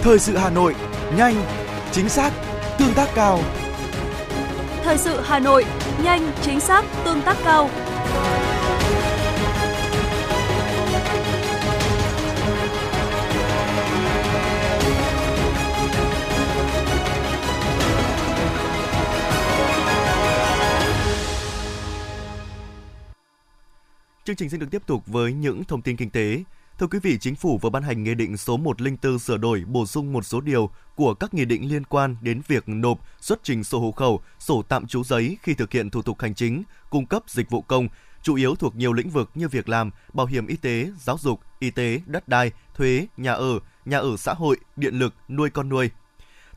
Thời 0.02 0.20
sự 0.20 0.38
Hà 0.38 0.50
Nội, 0.50 0.76
nhanh, 1.18 1.46
chính 1.92 2.10
xác, 2.10 2.34
tương 2.78 2.94
tác 2.94 3.10
cao. 3.16 3.40
Thời 4.84 4.98
sự 4.98 5.22
Hà 5.24 5.40
Nội, 5.40 5.66
nhanh, 6.04 6.32
chính 6.42 6.60
xác, 6.60 6.86
tương 7.06 7.22
tác 7.22 7.38
cao. 7.44 7.70
Chương 24.26 24.36
trình 24.36 24.50
xin 24.50 24.60
được 24.60 24.72
tiếp 24.72 24.82
tục 24.86 25.04
với 25.08 25.34
những 25.34 25.64
thông 25.64 25.82
tin 25.82 25.98
kinh 25.98 26.10
tế. 26.10 26.44
Thưa 26.80 26.88
quý 26.88 27.00
vị, 27.00 27.18
Chính 27.22 27.36
phủ 27.36 27.58
vừa 27.58 27.70
ban 27.70 27.84
hành 27.84 28.04
Nghị 28.04 28.16
định 28.16 28.38
số 28.38 28.58
104 28.58 29.20
sửa 29.20 29.38
đổi 29.38 29.64
bổ 29.68 29.86
sung 29.86 30.14
một 30.14 30.26
số 30.26 30.42
điều 30.42 30.70
của 30.96 31.14
các 31.14 31.34
nghị 31.34 31.46
định 31.46 31.70
liên 31.70 31.84
quan 31.84 32.16
đến 32.22 32.42
việc 32.48 32.64
nộp, 32.68 33.00
xuất 33.20 33.40
trình 33.44 33.64
sổ 33.64 33.80
hộ 33.80 33.92
khẩu, 33.92 34.22
sổ 34.40 34.62
tạm 34.62 34.88
trú 34.88 35.04
giấy 35.04 35.38
khi 35.42 35.54
thực 35.54 35.72
hiện 35.72 35.90
thủ 35.90 36.02
tục 36.02 36.22
hành 36.22 36.36
chính, 36.36 36.64
cung 36.90 37.06
cấp 37.06 37.24
dịch 37.28 37.50
vụ 37.50 37.62
công, 37.62 37.88
chủ 38.24 38.36
yếu 38.36 38.56
thuộc 38.56 38.76
nhiều 38.76 38.94
lĩnh 38.94 39.10
vực 39.10 39.30
như 39.36 39.48
việc 39.48 39.70
làm, 39.70 39.92
bảo 40.14 40.26
hiểm 40.26 40.48
y 40.48 40.56
tế, 40.56 40.92
giáo 41.00 41.18
dục, 41.18 41.40
y 41.60 41.72
tế, 41.72 42.02
đất 42.06 42.28
đai, 42.28 42.52
thuế, 42.76 43.08
nhà 43.18 43.34
ở, 43.34 43.60
nhà 43.86 43.98
ở 43.98 44.18
xã 44.18 44.34
hội, 44.34 44.58
điện 44.76 45.00
lực, 45.00 45.14
nuôi 45.30 45.50
con 45.50 45.70
nuôi. 45.70 45.90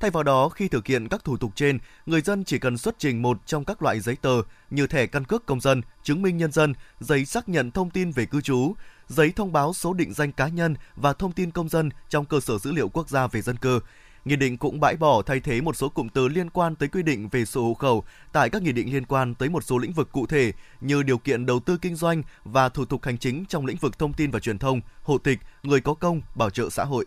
Thay 0.01 0.11
vào 0.11 0.23
đó, 0.23 0.49
khi 0.49 0.69
thực 0.69 0.87
hiện 0.87 1.09
các 1.09 1.25
thủ 1.25 1.37
tục 1.37 1.53
trên, 1.55 1.79
người 2.07 2.21
dân 2.21 2.45
chỉ 2.45 2.59
cần 2.59 2.79
xuất 2.79 2.95
trình 2.99 3.23
một 3.23 3.47
trong 3.47 3.65
các 3.65 3.83
loại 3.83 4.01
giấy 4.01 4.17
tờ 4.17 4.43
như 4.71 4.87
thẻ 4.87 5.07
căn 5.07 5.25
cước 5.25 5.47
công 5.47 5.61
dân, 5.61 5.83
chứng 6.03 6.23
minh 6.23 6.37
nhân 6.37 6.53
dân, 6.53 6.75
giấy 7.01 7.25
xác 7.25 7.49
nhận 7.49 7.71
thông 7.71 7.91
tin 7.91 8.11
về 8.11 8.27
cư 8.27 8.41
trú, 8.41 8.75
giấy 9.09 9.33
thông 9.37 9.53
báo 9.53 9.73
số 9.73 9.93
định 9.93 10.13
danh 10.15 10.33
cá 10.33 10.49
nhân 10.49 10.75
và 10.97 11.13
thông 11.13 11.33
tin 11.33 11.51
công 11.51 11.69
dân 11.69 11.91
trong 12.09 12.25
cơ 12.25 12.41
sở 12.41 12.59
dữ 12.59 12.73
liệu 12.73 12.89
quốc 12.89 13.09
gia 13.09 13.27
về 13.27 13.43
dân 13.43 13.57
cư. 13.57 13.81
Nghị 14.25 14.37
định 14.37 14.59
cũng 14.59 14.81
bãi 14.81 14.97
bỏ 14.97 15.23
thay 15.23 15.41
thế 15.41 15.61
một 15.61 15.77
số 15.77 15.89
cụm 15.89 16.09
từ 16.09 16.29
liên 16.29 16.51
quan 16.51 16.77
tới 16.77 16.89
quy 16.89 17.03
định 17.03 17.29
về 17.29 17.45
sổ 17.45 17.63
hộ 17.63 17.75
khẩu 17.75 18.05
tại 18.33 18.51
các 18.51 18.63
nghị 18.63 18.73
định 18.73 18.93
liên 18.93 19.07
quan 19.07 19.35
tới 19.35 19.49
một 19.49 19.65
số 19.65 19.79
lĩnh 19.79 19.93
vực 19.93 20.13
cụ 20.13 20.27
thể 20.27 20.53
như 20.81 21.03
điều 21.03 21.19
kiện 21.19 21.47
đầu 21.47 21.61
tư 21.61 21.79
kinh 21.83 21.97
doanh 21.97 22.23
và 22.45 22.69
thủ 22.69 22.85
tục 22.85 23.05
hành 23.05 23.19
chính 23.19 23.45
trong 23.49 23.67
lĩnh 23.67 23.77
vực 23.77 23.99
thông 23.99 24.13
tin 24.13 24.31
và 24.31 24.41
truyền 24.41 24.59
thông, 24.59 24.81
hộ 25.03 25.19
tịch, 25.19 25.39
người 25.63 25.81
có 25.81 25.95
công, 25.95 26.21
bảo 26.35 26.51
trợ 26.51 26.71
xã 26.71 26.85
hội. 26.85 27.07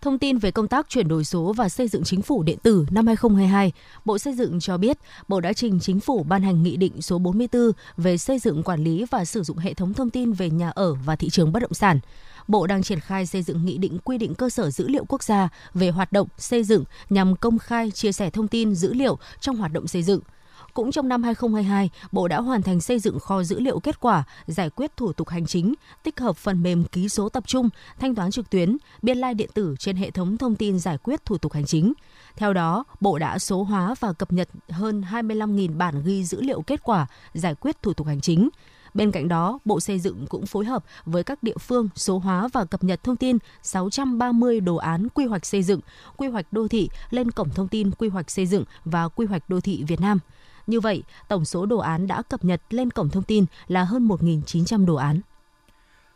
Thông 0.00 0.18
tin 0.18 0.38
về 0.38 0.50
công 0.50 0.68
tác 0.68 0.88
chuyển 0.88 1.08
đổi 1.08 1.24
số 1.24 1.52
và 1.52 1.68
xây 1.68 1.88
dựng 1.88 2.04
chính 2.04 2.22
phủ 2.22 2.42
điện 2.42 2.58
tử 2.62 2.86
năm 2.90 3.06
2022, 3.06 3.72
Bộ 4.04 4.18
Xây 4.18 4.34
dựng 4.34 4.60
cho 4.60 4.76
biết 4.76 4.98
Bộ 5.28 5.40
đã 5.40 5.52
trình 5.52 5.80
chính 5.80 6.00
phủ 6.00 6.22
ban 6.22 6.42
hành 6.42 6.62
nghị 6.62 6.76
định 6.76 7.02
số 7.02 7.18
44 7.18 7.72
về 7.96 8.18
xây 8.18 8.38
dựng 8.38 8.62
quản 8.62 8.84
lý 8.84 9.04
và 9.10 9.24
sử 9.24 9.42
dụng 9.42 9.58
hệ 9.58 9.74
thống 9.74 9.94
thông 9.94 10.10
tin 10.10 10.32
về 10.32 10.50
nhà 10.50 10.70
ở 10.70 10.94
và 10.94 11.16
thị 11.16 11.28
trường 11.28 11.52
bất 11.52 11.60
động 11.60 11.74
sản. 11.74 12.00
Bộ 12.48 12.66
đang 12.66 12.82
triển 12.82 13.00
khai 13.00 13.26
xây 13.26 13.42
dựng 13.42 13.64
nghị 13.64 13.78
định 13.78 13.98
quy 14.04 14.18
định 14.18 14.34
cơ 14.34 14.50
sở 14.50 14.70
dữ 14.70 14.88
liệu 14.88 15.04
quốc 15.08 15.22
gia 15.22 15.48
về 15.74 15.90
hoạt 15.90 16.12
động 16.12 16.28
xây 16.38 16.64
dựng 16.64 16.84
nhằm 17.10 17.36
công 17.36 17.58
khai 17.58 17.90
chia 17.90 18.12
sẻ 18.12 18.30
thông 18.30 18.48
tin 18.48 18.74
dữ 18.74 18.92
liệu 18.92 19.18
trong 19.40 19.56
hoạt 19.56 19.72
động 19.72 19.86
xây 19.86 20.02
dựng– 20.02 20.20
cũng 20.76 20.92
trong 20.92 21.08
năm 21.08 21.22
2022, 21.22 21.90
Bộ 22.12 22.28
đã 22.28 22.40
hoàn 22.40 22.62
thành 22.62 22.80
xây 22.80 22.98
dựng 22.98 23.18
kho 23.18 23.42
dữ 23.42 23.60
liệu 23.60 23.80
kết 23.80 24.00
quả, 24.00 24.24
giải 24.46 24.70
quyết 24.70 24.96
thủ 24.96 25.12
tục 25.12 25.28
hành 25.28 25.46
chính, 25.46 25.74
tích 26.02 26.20
hợp 26.20 26.36
phần 26.36 26.62
mềm 26.62 26.84
ký 26.84 27.08
số 27.08 27.28
tập 27.28 27.44
trung, 27.46 27.68
thanh 27.98 28.14
toán 28.14 28.30
trực 28.30 28.50
tuyến, 28.50 28.76
biên 29.02 29.18
lai 29.18 29.34
điện 29.34 29.50
tử 29.54 29.74
trên 29.78 29.96
hệ 29.96 30.10
thống 30.10 30.36
thông 30.36 30.56
tin 30.56 30.78
giải 30.78 30.98
quyết 30.98 31.24
thủ 31.24 31.38
tục 31.38 31.52
hành 31.52 31.64
chính. 31.64 31.92
Theo 32.36 32.52
đó, 32.52 32.84
Bộ 33.00 33.18
đã 33.18 33.38
số 33.38 33.62
hóa 33.62 33.94
và 34.00 34.12
cập 34.12 34.32
nhật 34.32 34.48
hơn 34.70 35.04
25.000 35.10 35.76
bản 35.76 36.02
ghi 36.04 36.24
dữ 36.24 36.40
liệu 36.40 36.62
kết 36.62 36.82
quả 36.82 37.06
giải 37.34 37.54
quyết 37.54 37.82
thủ 37.82 37.92
tục 37.92 38.06
hành 38.06 38.20
chính. 38.20 38.48
Bên 38.94 39.10
cạnh 39.10 39.28
đó, 39.28 39.58
Bộ 39.64 39.80
Xây 39.80 39.98
dựng 39.98 40.26
cũng 40.26 40.46
phối 40.46 40.64
hợp 40.64 40.84
với 41.04 41.24
các 41.24 41.42
địa 41.42 41.58
phương 41.60 41.88
số 41.94 42.18
hóa 42.18 42.48
và 42.52 42.64
cập 42.64 42.84
nhật 42.84 43.04
thông 43.04 43.16
tin 43.16 43.38
630 43.62 44.60
đồ 44.60 44.76
án 44.76 45.08
quy 45.08 45.26
hoạch 45.26 45.46
xây 45.46 45.62
dựng, 45.62 45.80
quy 46.16 46.28
hoạch 46.28 46.52
đô 46.52 46.68
thị 46.68 46.88
lên 47.10 47.30
cổng 47.30 47.50
thông 47.50 47.68
tin 47.68 47.90
quy 47.90 48.08
hoạch 48.08 48.30
xây 48.30 48.46
dựng 48.46 48.64
và 48.84 49.08
quy 49.08 49.26
hoạch 49.26 49.48
đô 49.48 49.60
thị 49.60 49.84
Việt 49.86 50.00
Nam– 50.00 50.18
như 50.66 50.80
vậy, 50.80 51.02
tổng 51.28 51.44
số 51.44 51.66
đồ 51.66 51.78
án 51.78 52.06
đã 52.06 52.22
cập 52.22 52.44
nhật 52.44 52.62
lên 52.70 52.90
cổng 52.90 53.10
thông 53.10 53.22
tin 53.22 53.44
là 53.68 53.84
hơn 53.84 54.08
1.900 54.08 54.86
đồ 54.86 54.94
án. 54.94 55.20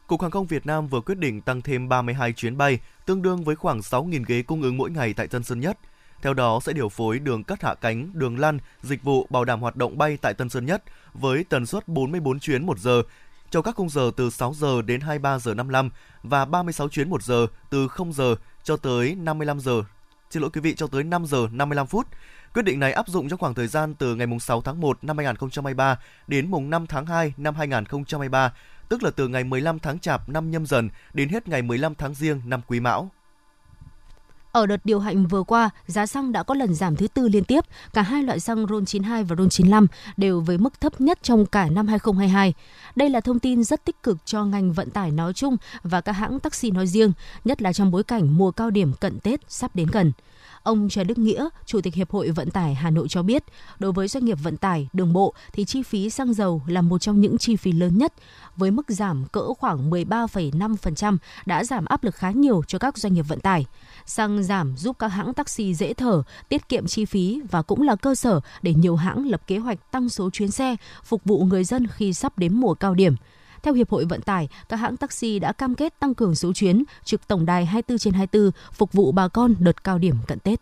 Cục 0.07 0.23
Hàng 0.23 0.31
không 0.31 0.47
Việt 0.47 0.67
Nam 0.67 0.89
vừa 0.89 1.01
quyết 1.01 1.19
định 1.19 1.41
tăng 1.41 1.63
thêm 1.63 1.89
32 1.89 2.33
chuyến 2.33 2.57
bay, 2.57 2.79
tương 3.07 3.23
đương 3.23 3.45
với 3.45 3.57
khoảng 3.57 3.79
6.000 3.81 4.25
ghế 4.27 4.43
cung 4.43 4.63
ứng 4.63 4.77
mỗi 4.77 4.91
ngày 4.91 5.15
tại 5.15 5.29
Tân 5.29 5.43
Sơn 5.43 5.61
Nhất. 5.61 5.79
Theo 6.23 6.35
đó 6.35 6.61
sẽ 6.63 6.73
điều 6.73 6.89
phối 6.89 7.19
đường 7.19 7.45
cất 7.45 7.63
hạ 7.63 7.75
cánh, 7.75 8.11
đường 8.15 8.39
lăn, 8.39 8.59
dịch 8.83 9.03
vụ 9.03 9.27
bảo 9.31 9.45
đảm 9.45 9.61
hoạt 9.61 9.77
động 9.77 9.99
bay 9.99 10.17
tại 10.17 10.35
Tân 10.35 10.49
Sơn 10.49 10.67
Nhất 10.67 10.83
với 11.15 11.45
tần 11.45 11.67
suất 11.67 11.89
44 11.89 12.41
chuyến 12.41 12.67
một 12.67 12.79
giờ 12.79 13.03
cho 13.51 13.63
các 13.63 13.75
khung 13.77 13.89
giờ 13.89 14.11
từ 14.17 14.31
6 14.31 14.55
giờ 14.55 14.83
đến 14.83 15.01
23 15.01 15.39
giờ 15.39 15.55
55 15.55 15.91
và 16.23 16.45
36 16.45 16.89
chuyến 16.89 17.11
một 17.11 17.23
giờ 17.23 17.47
từ 17.71 17.89
0 17.89 18.13
giờ 18.13 18.35
cho 18.65 18.77
tới 18.77 19.15
55 19.15 19.61
giờ. 19.61 19.83
Xin 20.31 20.43
lỗi 20.43 20.51
quý 20.51 20.61
vị 20.61 20.75
cho 20.75 20.87
tới 20.87 21.05
5 21.05 21.27
giờ 21.27 21.49
55 21.53 21.87
phút. 21.87 22.07
Quyết 22.55 22.63
định 22.63 22.81
này 22.81 22.93
áp 22.93 23.09
dụng 23.09 23.29
trong 23.29 23.39
khoảng 23.39 23.55
thời 23.55 23.67
gian 23.67 23.95
từ 23.95 24.15
ngày 24.15 24.27
6 24.41 24.63
tháng 24.63 24.81
1 24.81 25.05
năm 25.05 25.19
2023 25.19 25.99
đến 26.27 26.51
mùng 26.51 26.71
5 26.71 26.87
tháng 26.87 27.07
2 27.07 27.33
năm 27.37 27.55
2023, 27.55 28.53
tức 28.89 29.03
là 29.03 29.11
từ 29.11 29.29
ngày 29.29 29.45
15 29.45 29.79
tháng 29.79 29.99
Chạp 29.99 30.29
năm 30.29 30.51
nhâm 30.51 30.67
dần 30.67 30.89
đến 31.13 31.29
hết 31.29 31.49
ngày 31.49 31.63
15 31.63 31.95
tháng 31.95 32.15
Giêng 32.15 32.41
năm 32.45 32.61
Quý 32.67 32.81
Mão. 32.81 33.11
Ở 34.53 34.67
đợt 34.67 34.81
điều 34.85 35.01
hành 35.01 35.27
vừa 35.27 35.43
qua, 35.43 35.71
giá 35.87 36.07
xăng 36.07 36.33
đã 36.33 36.43
có 36.43 36.55
lần 36.55 36.75
giảm 36.75 36.97
thứ 36.97 37.09
tư 37.09 37.29
liên 37.29 37.45
tiếp. 37.45 37.65
Cả 37.93 38.03
hai 38.03 38.23
loại 38.23 38.41
xăng 38.41 38.65
RON92 38.65 39.25
và 39.25 39.37
RON95 39.37 39.87
đều 40.17 40.41
với 40.41 40.59
mức 40.59 40.81
thấp 40.81 41.01
nhất 41.01 41.19
trong 41.23 41.47
cả 41.47 41.69
năm 41.69 41.87
2022. 41.89 42.55
Đây 42.97 43.09
là 43.09 43.21
thông 43.21 43.39
tin 43.39 43.65
rất 43.65 43.85
tích 43.85 44.03
cực 44.03 44.17
cho 44.25 44.45
ngành 44.45 44.73
vận 44.73 44.91
tải 44.91 45.11
nói 45.11 45.33
chung 45.33 45.57
và 45.83 46.01
các 46.01 46.13
hãng 46.13 46.41
taxi 46.41 46.71
nói 46.71 46.87
riêng, 46.87 47.13
nhất 47.45 47.63
là 47.63 47.73
trong 47.73 47.91
bối 47.91 48.05
cảnh 48.05 48.39
mùa 48.39 48.51
cao 48.51 48.71
điểm 48.71 48.93
cận 49.01 49.21
Tết 49.21 49.41
sắp 49.49 49.77
đến 49.77 49.89
gần. 49.93 50.13
Ông 50.63 50.89
Trần 50.89 51.07
Đức 51.07 51.19
Nghĩa, 51.19 51.49
Chủ 51.67 51.81
tịch 51.81 51.95
Hiệp 51.95 52.11
hội 52.11 52.31
Vận 52.31 52.51
tải 52.51 52.75
Hà 52.75 52.91
Nội 52.91 53.09
cho 53.09 53.23
biết, 53.23 53.45
đối 53.79 53.93
với 53.93 54.09
doanh 54.09 54.25
nghiệp 54.25 54.39
vận 54.43 54.57
tải, 54.57 54.89
đường 54.93 55.13
bộ 55.13 55.35
thì 55.53 55.65
chi 55.65 55.83
phí 55.83 56.11
xăng 56.11 56.35
dầu 56.35 56.63
là 56.67 56.83
một 56.83 56.99
trong 56.99 57.21
những 57.21 57.39
chi 57.39 57.57
phí 57.57 57.73
lớn 57.73 57.99
nhất. 57.99 58.13
Với 58.57 58.71
mức 58.71 58.87
giảm 58.89 59.25
cỡ 59.33 59.55
khoảng 59.55 59.91
13,5% 59.91 61.17
đã 61.47 61.65
giảm 61.65 61.85
áp 61.85 62.05
lực 62.05 62.15
khá 62.15 62.31
nhiều 62.31 62.63
cho 62.67 62.79
các 62.79 62.99
doanh 62.99 63.15
nghiệp 63.15 63.25
vận 63.29 63.41
tải. 63.41 63.67
Xăng 64.07 64.43
giảm 64.43 64.77
giúp 64.77 64.97
các 64.99 65.09
hãng 65.09 65.35
taxi 65.35 65.75
dễ 65.75 65.95
thở, 65.95 66.23
tiết 66.49 66.69
kiệm 66.69 66.87
chi 66.87 67.05
phí 67.05 67.41
và 67.51 67.63
cũng 67.63 67.83
là 67.83 67.97
cơ 67.97 68.15
sở 68.15 68.41
để 68.63 68.75
nhiều 68.75 68.97
hãng 68.97 69.27
lập 69.27 69.47
kế 69.47 69.59
hoạch 69.59 69.91
tăng 69.91 70.09
số 70.09 70.31
chuyến 70.31 70.51
xe 70.51 70.77
phục 71.05 71.25
vụ 71.25 71.45
người 71.45 71.65
dân 71.65 71.87
khi 71.87 72.13
sắp 72.13 72.39
đến 72.39 72.55
mùa 72.55 72.75
cao 72.75 72.95
điểm. 72.95 73.15
Theo 73.63 73.75
Hiệp 73.75 73.91
hội 73.91 74.05
Vận 74.05 74.21
tải, 74.21 74.49
các 74.69 74.77
hãng 74.77 74.97
taxi 74.97 75.39
đã 75.39 75.53
cam 75.53 75.75
kết 75.75 76.01
tăng 76.01 76.15
cường 76.15 76.35
số 76.35 76.53
chuyến 76.53 76.85
trực 77.05 77.29
tổng 77.29 77.47
đài 77.47 77.67
24 77.67 77.99
trên 77.99 78.15
24 78.15 78.51
phục 78.73 78.93
vụ 78.93 79.13
bà 79.13 79.29
con 79.29 79.55
đợt 79.59 79.85
cao 79.85 79.99
điểm 79.99 80.15
cận 80.27 80.39
Tết. 80.39 80.61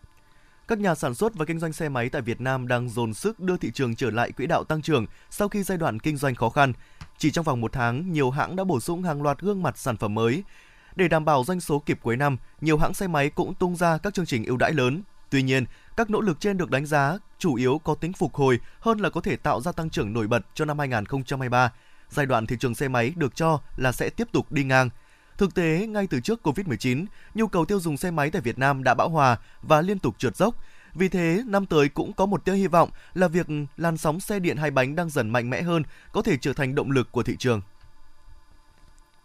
Các 0.68 0.78
nhà 0.78 0.94
sản 0.94 1.14
xuất 1.14 1.34
và 1.34 1.44
kinh 1.44 1.58
doanh 1.58 1.72
xe 1.72 1.88
máy 1.88 2.08
tại 2.08 2.22
Việt 2.22 2.40
Nam 2.40 2.68
đang 2.68 2.88
dồn 2.88 3.14
sức 3.14 3.40
đưa 3.40 3.56
thị 3.56 3.70
trường 3.74 3.94
trở 3.94 4.10
lại 4.10 4.32
quỹ 4.32 4.46
đạo 4.46 4.64
tăng 4.64 4.82
trưởng 4.82 5.06
sau 5.30 5.48
khi 5.48 5.62
giai 5.62 5.78
đoạn 5.78 6.00
kinh 6.00 6.16
doanh 6.16 6.34
khó 6.34 6.48
khăn. 6.48 6.72
Chỉ 7.18 7.30
trong 7.30 7.44
vòng 7.44 7.60
một 7.60 7.72
tháng, 7.72 8.12
nhiều 8.12 8.30
hãng 8.30 8.56
đã 8.56 8.64
bổ 8.64 8.80
sung 8.80 9.02
hàng 9.02 9.22
loạt 9.22 9.38
gương 9.40 9.62
mặt 9.62 9.78
sản 9.78 9.96
phẩm 9.96 10.14
mới. 10.14 10.42
Để 10.96 11.08
đảm 11.08 11.24
bảo 11.24 11.44
doanh 11.44 11.60
số 11.60 11.82
kịp 11.86 11.98
cuối 12.02 12.16
năm, 12.16 12.36
nhiều 12.60 12.78
hãng 12.78 12.94
xe 12.94 13.06
máy 13.06 13.30
cũng 13.30 13.54
tung 13.54 13.76
ra 13.76 13.98
các 13.98 14.14
chương 14.14 14.26
trình 14.26 14.44
ưu 14.44 14.56
đãi 14.56 14.72
lớn. 14.72 15.02
Tuy 15.30 15.42
nhiên, 15.42 15.64
các 15.96 16.10
nỗ 16.10 16.20
lực 16.20 16.40
trên 16.40 16.56
được 16.56 16.70
đánh 16.70 16.86
giá 16.86 17.18
chủ 17.38 17.54
yếu 17.54 17.78
có 17.78 17.94
tính 17.94 18.12
phục 18.12 18.34
hồi 18.34 18.60
hơn 18.80 18.98
là 18.98 19.10
có 19.10 19.20
thể 19.20 19.36
tạo 19.36 19.60
ra 19.60 19.72
tăng 19.72 19.90
trưởng 19.90 20.12
nổi 20.12 20.26
bật 20.26 20.46
cho 20.54 20.64
năm 20.64 20.78
2023 20.78 21.72
giai 22.10 22.26
đoạn 22.26 22.46
thị 22.46 22.56
trường 22.60 22.74
xe 22.74 22.88
máy 22.88 23.12
được 23.16 23.36
cho 23.36 23.60
là 23.76 23.92
sẽ 23.92 24.10
tiếp 24.10 24.28
tục 24.32 24.52
đi 24.52 24.64
ngang. 24.64 24.90
Thực 25.38 25.54
tế, 25.54 25.86
ngay 25.86 26.06
từ 26.06 26.20
trước 26.20 26.46
Covid-19, 26.46 27.06
nhu 27.34 27.46
cầu 27.46 27.64
tiêu 27.64 27.80
dùng 27.80 27.96
xe 27.96 28.10
máy 28.10 28.30
tại 28.30 28.42
Việt 28.42 28.58
Nam 28.58 28.84
đã 28.84 28.94
bão 28.94 29.08
hòa 29.08 29.36
và 29.62 29.80
liên 29.80 29.98
tục 29.98 30.14
trượt 30.18 30.36
dốc. 30.36 30.54
Vì 30.94 31.08
thế, 31.08 31.42
năm 31.46 31.66
tới 31.66 31.88
cũng 31.88 32.12
có 32.12 32.26
một 32.26 32.44
tia 32.44 32.54
hy 32.54 32.66
vọng 32.66 32.90
là 33.14 33.28
việc 33.28 33.46
làn 33.76 33.96
sóng 33.96 34.20
xe 34.20 34.38
điện 34.38 34.56
hai 34.56 34.70
bánh 34.70 34.96
đang 34.96 35.10
dần 35.10 35.30
mạnh 35.30 35.50
mẽ 35.50 35.62
hơn 35.62 35.82
có 36.12 36.22
thể 36.22 36.36
trở 36.36 36.52
thành 36.52 36.74
động 36.74 36.90
lực 36.90 37.12
của 37.12 37.22
thị 37.22 37.36
trường. 37.38 37.60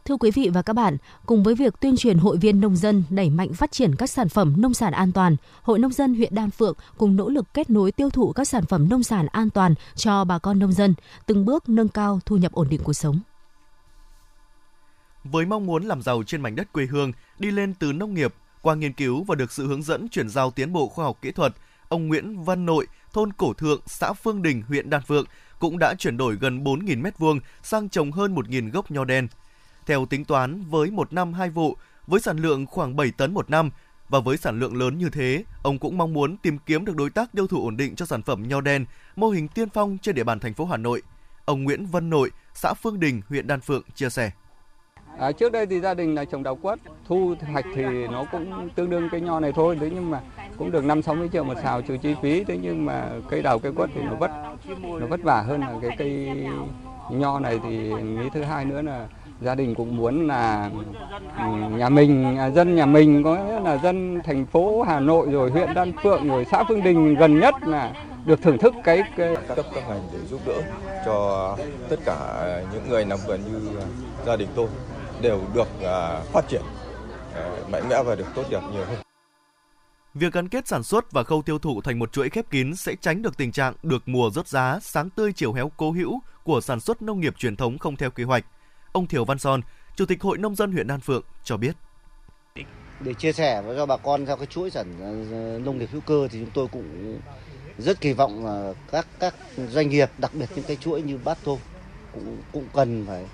Thưa 0.06 0.18
quý 0.18 0.32
vị 0.32 0.50
và 0.54 0.62
các 0.62 0.74
bạn, 0.74 0.98
cùng 1.26 1.44
với 1.44 1.56
việc 1.56 1.80
tuyên 1.80 1.98
truyền 1.98 2.18
hội 2.18 2.38
viên 2.38 2.62
nông 2.62 2.76
dân 2.76 3.04
đẩy 3.10 3.30
mạnh 3.30 3.54
phát 3.54 3.72
triển 3.72 3.96
các 3.96 4.10
sản 4.10 4.30
phẩm 4.30 4.54
nông 4.58 4.74
sản 4.74 4.94
an 4.94 5.12
toàn, 5.12 5.36
Hội 5.62 5.80
nông 5.80 5.92
dân 5.92 6.16
huyện 6.16 6.36
Đan 6.36 6.50
Phượng 6.50 6.76
cùng 6.98 7.16
nỗ 7.16 7.30
lực 7.30 7.54
kết 7.54 7.70
nối 7.70 7.92
tiêu 7.92 8.10
thụ 8.10 8.32
các 8.32 8.48
sản 8.48 8.66
phẩm 8.66 8.90
nông 8.90 9.04
sản 9.04 9.28
an 9.28 9.50
toàn 9.50 9.76
cho 9.96 10.24
bà 10.24 10.40
con 10.40 10.60
nông 10.60 10.72
dân, 10.72 10.94
từng 11.26 11.46
bước 11.46 11.70
nâng 11.70 11.88
cao 11.88 12.20
thu 12.26 12.38
nhập 12.38 12.52
ổn 12.52 12.68
định 12.70 12.82
cuộc 12.84 12.94
sống. 12.94 13.20
Với 15.24 15.46
mong 15.46 15.66
muốn 15.66 15.84
làm 15.84 16.02
giàu 16.02 16.24
trên 16.24 16.42
mảnh 16.42 16.56
đất 16.56 16.74
quê 16.74 16.86
hương, 16.86 17.12
đi 17.40 17.52
lên 17.52 17.74
từ 17.74 17.94
nông 17.94 18.14
nghiệp 18.14 18.34
qua 18.62 18.76
nghiên 18.76 18.94
cứu 18.94 19.24
và 19.24 19.36
được 19.36 19.52
sự 19.52 19.68
hướng 19.68 19.84
dẫn 19.84 20.10
chuyển 20.10 20.30
giao 20.30 20.52
tiến 20.52 20.74
bộ 20.74 20.88
khoa 20.88 21.06
học 21.06 21.18
kỹ 21.22 21.32
thuật, 21.32 21.54
ông 21.90 22.08
Nguyễn 22.08 22.44
Văn 22.44 22.66
Nội, 22.66 22.88
thôn 23.14 23.34
Cổ 23.34 23.54
Thượng, 23.54 23.82
xã 23.86 24.14
Phương 24.14 24.42
Đình, 24.42 24.64
huyện 24.68 24.90
Đan 24.90 25.02
Phượng 25.02 25.26
cũng 25.60 25.80
đã 25.80 25.94
chuyển 26.00 26.18
đổi 26.18 26.36
gần 26.36 26.64
4.000 26.64 27.02
m2 27.02 27.40
sang 27.64 27.90
trồng 27.90 28.12
hơn 28.12 28.36
1.000 28.36 28.72
gốc 28.72 28.92
nho 28.92 29.06
đen– 29.06 29.28
theo 29.86 30.06
tính 30.06 30.26
toán, 30.26 30.64
với 30.70 30.92
một 30.92 31.14
năm 31.14 31.34
hai 31.34 31.50
vụ, 31.50 31.78
với 32.08 32.20
sản 32.20 32.38
lượng 32.38 32.66
khoảng 32.66 32.96
7 32.96 33.12
tấn 33.12 33.34
một 33.34 33.50
năm, 33.50 33.70
và 34.10 34.20
với 34.20 34.38
sản 34.38 34.60
lượng 34.60 34.76
lớn 34.76 34.98
như 34.98 35.10
thế, 35.10 35.44
ông 35.64 35.80
cũng 35.80 35.98
mong 35.98 36.14
muốn 36.14 36.38
tìm 36.38 36.58
kiếm 36.66 36.86
được 36.86 36.96
đối 36.96 37.10
tác 37.10 37.32
tiêu 37.32 37.48
thụ 37.48 37.64
ổn 37.64 37.78
định 37.78 37.96
cho 37.96 38.06
sản 38.06 38.22
phẩm 38.22 38.48
nho 38.48 38.62
đen, 38.62 38.86
mô 39.16 39.30
hình 39.30 39.48
tiên 39.48 39.70
phong 39.70 39.98
trên 40.02 40.16
địa 40.16 40.24
bàn 40.24 40.40
thành 40.40 40.54
phố 40.54 40.66
Hà 40.66 40.78
Nội. 40.78 41.02
Ông 41.46 41.64
Nguyễn 41.64 41.86
Văn 41.86 42.10
Nội, 42.10 42.32
xã 42.54 42.74
Phương 42.74 43.00
Đình, 43.00 43.22
huyện 43.30 43.48
Đan 43.48 43.62
Phượng 43.62 43.84
chia 43.96 44.10
sẻ. 44.10 44.32
À, 45.20 45.32
trước 45.32 45.52
đây 45.52 45.66
thì 45.66 45.80
gia 45.80 45.94
đình 45.94 46.16
là 46.16 46.26
trồng 46.26 46.44
đào 46.44 46.56
quất, 46.56 46.80
thu 47.08 47.36
hoạch 47.52 47.66
thì 47.76 47.84
nó 48.08 48.26
cũng 48.32 48.70
tương 48.76 48.90
đương 48.90 49.10
cây 49.12 49.22
nho 49.22 49.40
này 49.40 49.52
thôi, 49.56 49.78
thế 49.82 49.90
nhưng 49.94 50.12
mà 50.12 50.22
cũng 50.58 50.72
được 50.72 50.86
5 50.86 51.02
60 51.02 51.30
triệu 51.34 51.44
một 51.44 51.54
xào 51.64 51.82
trừ 51.82 51.98
chi 51.98 52.16
phí, 52.22 52.44
thế 52.44 52.58
nhưng 52.62 52.86
mà 52.86 53.10
cây 53.30 53.42
đào 53.42 53.60
cây 53.60 53.72
quất 53.72 53.90
thì 53.96 54.02
nó 54.02 54.16
vất 54.16 54.32
nó 55.00 55.08
vất 55.08 55.24
vả 55.24 55.42
hơn 55.42 55.62
là 55.62 55.76
cái 55.82 55.96
cây 55.98 56.28
nho 57.12 57.40
này 57.40 57.60
thì 57.64 57.92
nghĩ 58.04 58.30
thứ 58.34 58.44
hai 58.44 58.66
nữa 58.66 58.82
là 58.82 59.08
gia 59.44 59.56
đình 59.56 59.76
cũng 59.76 59.98
muốn 59.98 60.28
là 60.28 60.72
ừ, 61.38 61.44
nhà 61.78 61.90
mình 61.90 62.38
à, 62.38 62.50
dân 62.50 62.76
nhà 62.76 62.86
mình 62.86 63.24
có 63.24 63.36
nghĩa 63.36 63.60
là 63.60 63.78
dân 63.78 64.22
thành 64.26 64.46
phố 64.46 64.82
Hà 64.82 65.00
Nội 65.00 65.28
rồi 65.32 65.52
huyện 65.52 65.74
Đan 65.74 65.92
Phượng 66.04 66.28
rồi 66.28 66.46
xã 66.52 66.64
Phương 66.68 66.84
Đình 66.84 67.16
gần 67.16 67.40
nhất 67.40 67.56
là 67.66 67.94
được 68.26 68.42
thưởng 68.42 68.58
thức 68.58 68.74
cái, 68.84 69.04
cái... 69.18 69.36
cấp 69.56 69.66
các 69.76 69.84
ngành 69.90 70.02
để 70.14 70.20
giúp 70.30 70.42
đỡ 70.46 70.62
cho 71.06 71.58
tất 71.90 72.00
cả 72.06 72.44
những 72.74 72.90
người 72.90 73.06
làm 73.06 73.20
vườn 73.28 73.42
như 73.52 73.70
gia 74.26 74.36
đình 74.36 74.50
tôi 74.56 74.68
đều 75.22 75.42
được 75.54 75.68
phát 76.32 76.48
triển 76.48 76.62
mạnh 77.72 77.90
mẽ 77.90 78.04
và 78.04 78.16
được 78.16 78.28
tốt 78.36 78.44
đẹp 78.50 78.62
nhiều 78.74 78.86
hơn. 78.86 78.98
Việc 80.14 80.34
gắn 80.34 80.50
kết 80.50 80.68
sản 80.68 80.84
xuất 80.84 81.12
và 81.12 81.24
khâu 81.24 81.42
tiêu 81.42 81.60
thụ 81.60 81.82
thành 81.82 82.00
một 82.00 82.12
chuỗi 82.12 82.30
khép 82.30 82.50
kín 82.50 82.76
sẽ 82.76 82.96
tránh 83.02 83.22
được 83.22 83.38
tình 83.38 83.52
trạng 83.52 83.74
được 83.84 84.04
mùa 84.06 84.30
rớt 84.30 84.48
giá, 84.48 84.80
sáng 84.82 85.10
tươi 85.10 85.34
chiều 85.34 85.54
héo 85.54 85.72
cố 85.78 85.92
hữu 85.92 86.20
của 86.44 86.62
sản 86.62 86.80
xuất 86.80 87.02
nông 87.02 87.20
nghiệp 87.20 87.38
truyền 87.38 87.56
thống 87.56 87.78
không 87.78 87.96
theo 87.96 88.10
kế 88.10 88.24
hoạch. 88.24 88.46
Ông 88.94 89.08
Thiều 89.08 89.26
Văn 89.26 89.40
Son, 89.40 89.62
Chủ 89.96 90.06
tịch 90.06 90.22
Hội 90.22 90.38
Nông 90.38 90.56
dân 90.56 90.72
huyện 90.72 90.88
An 90.88 91.00
Phượng 91.00 91.24
cho 91.44 91.58
biết. 91.58 91.76
Để 93.00 93.14
chia 93.14 93.34
sẻ 93.34 93.62
với 93.62 93.78
cho 93.78 93.86
bà 93.86 93.98
con 93.98 94.26
theo 94.26 94.38
cái 94.38 94.46
chuỗi 94.46 94.70
sản 94.70 94.88
ờ, 95.32 95.60
nông 95.60 95.78
nghiệp 95.78 95.90
hữu 95.92 96.02
cơ 96.02 96.28
thì 96.32 96.40
chúng 96.40 96.50
tôi 96.54 96.68
cũng 96.68 97.20
rất 97.78 98.02
kỳ 98.02 98.14
vọng 98.14 98.46
là 98.46 98.74
các 98.92 99.08
các 99.20 99.36
doanh 99.70 99.90
nghiệp, 99.90 100.10
đặc 100.18 100.32
biệt 100.34 100.46
những 100.56 100.66
cái 100.68 100.78
chuỗi 100.78 101.02
như 101.02 101.18
Bát 101.24 101.38
Thô 101.44 101.60
cũng 102.14 102.38
cũng 102.52 102.68
cần 102.74 103.06
phải 103.08 103.26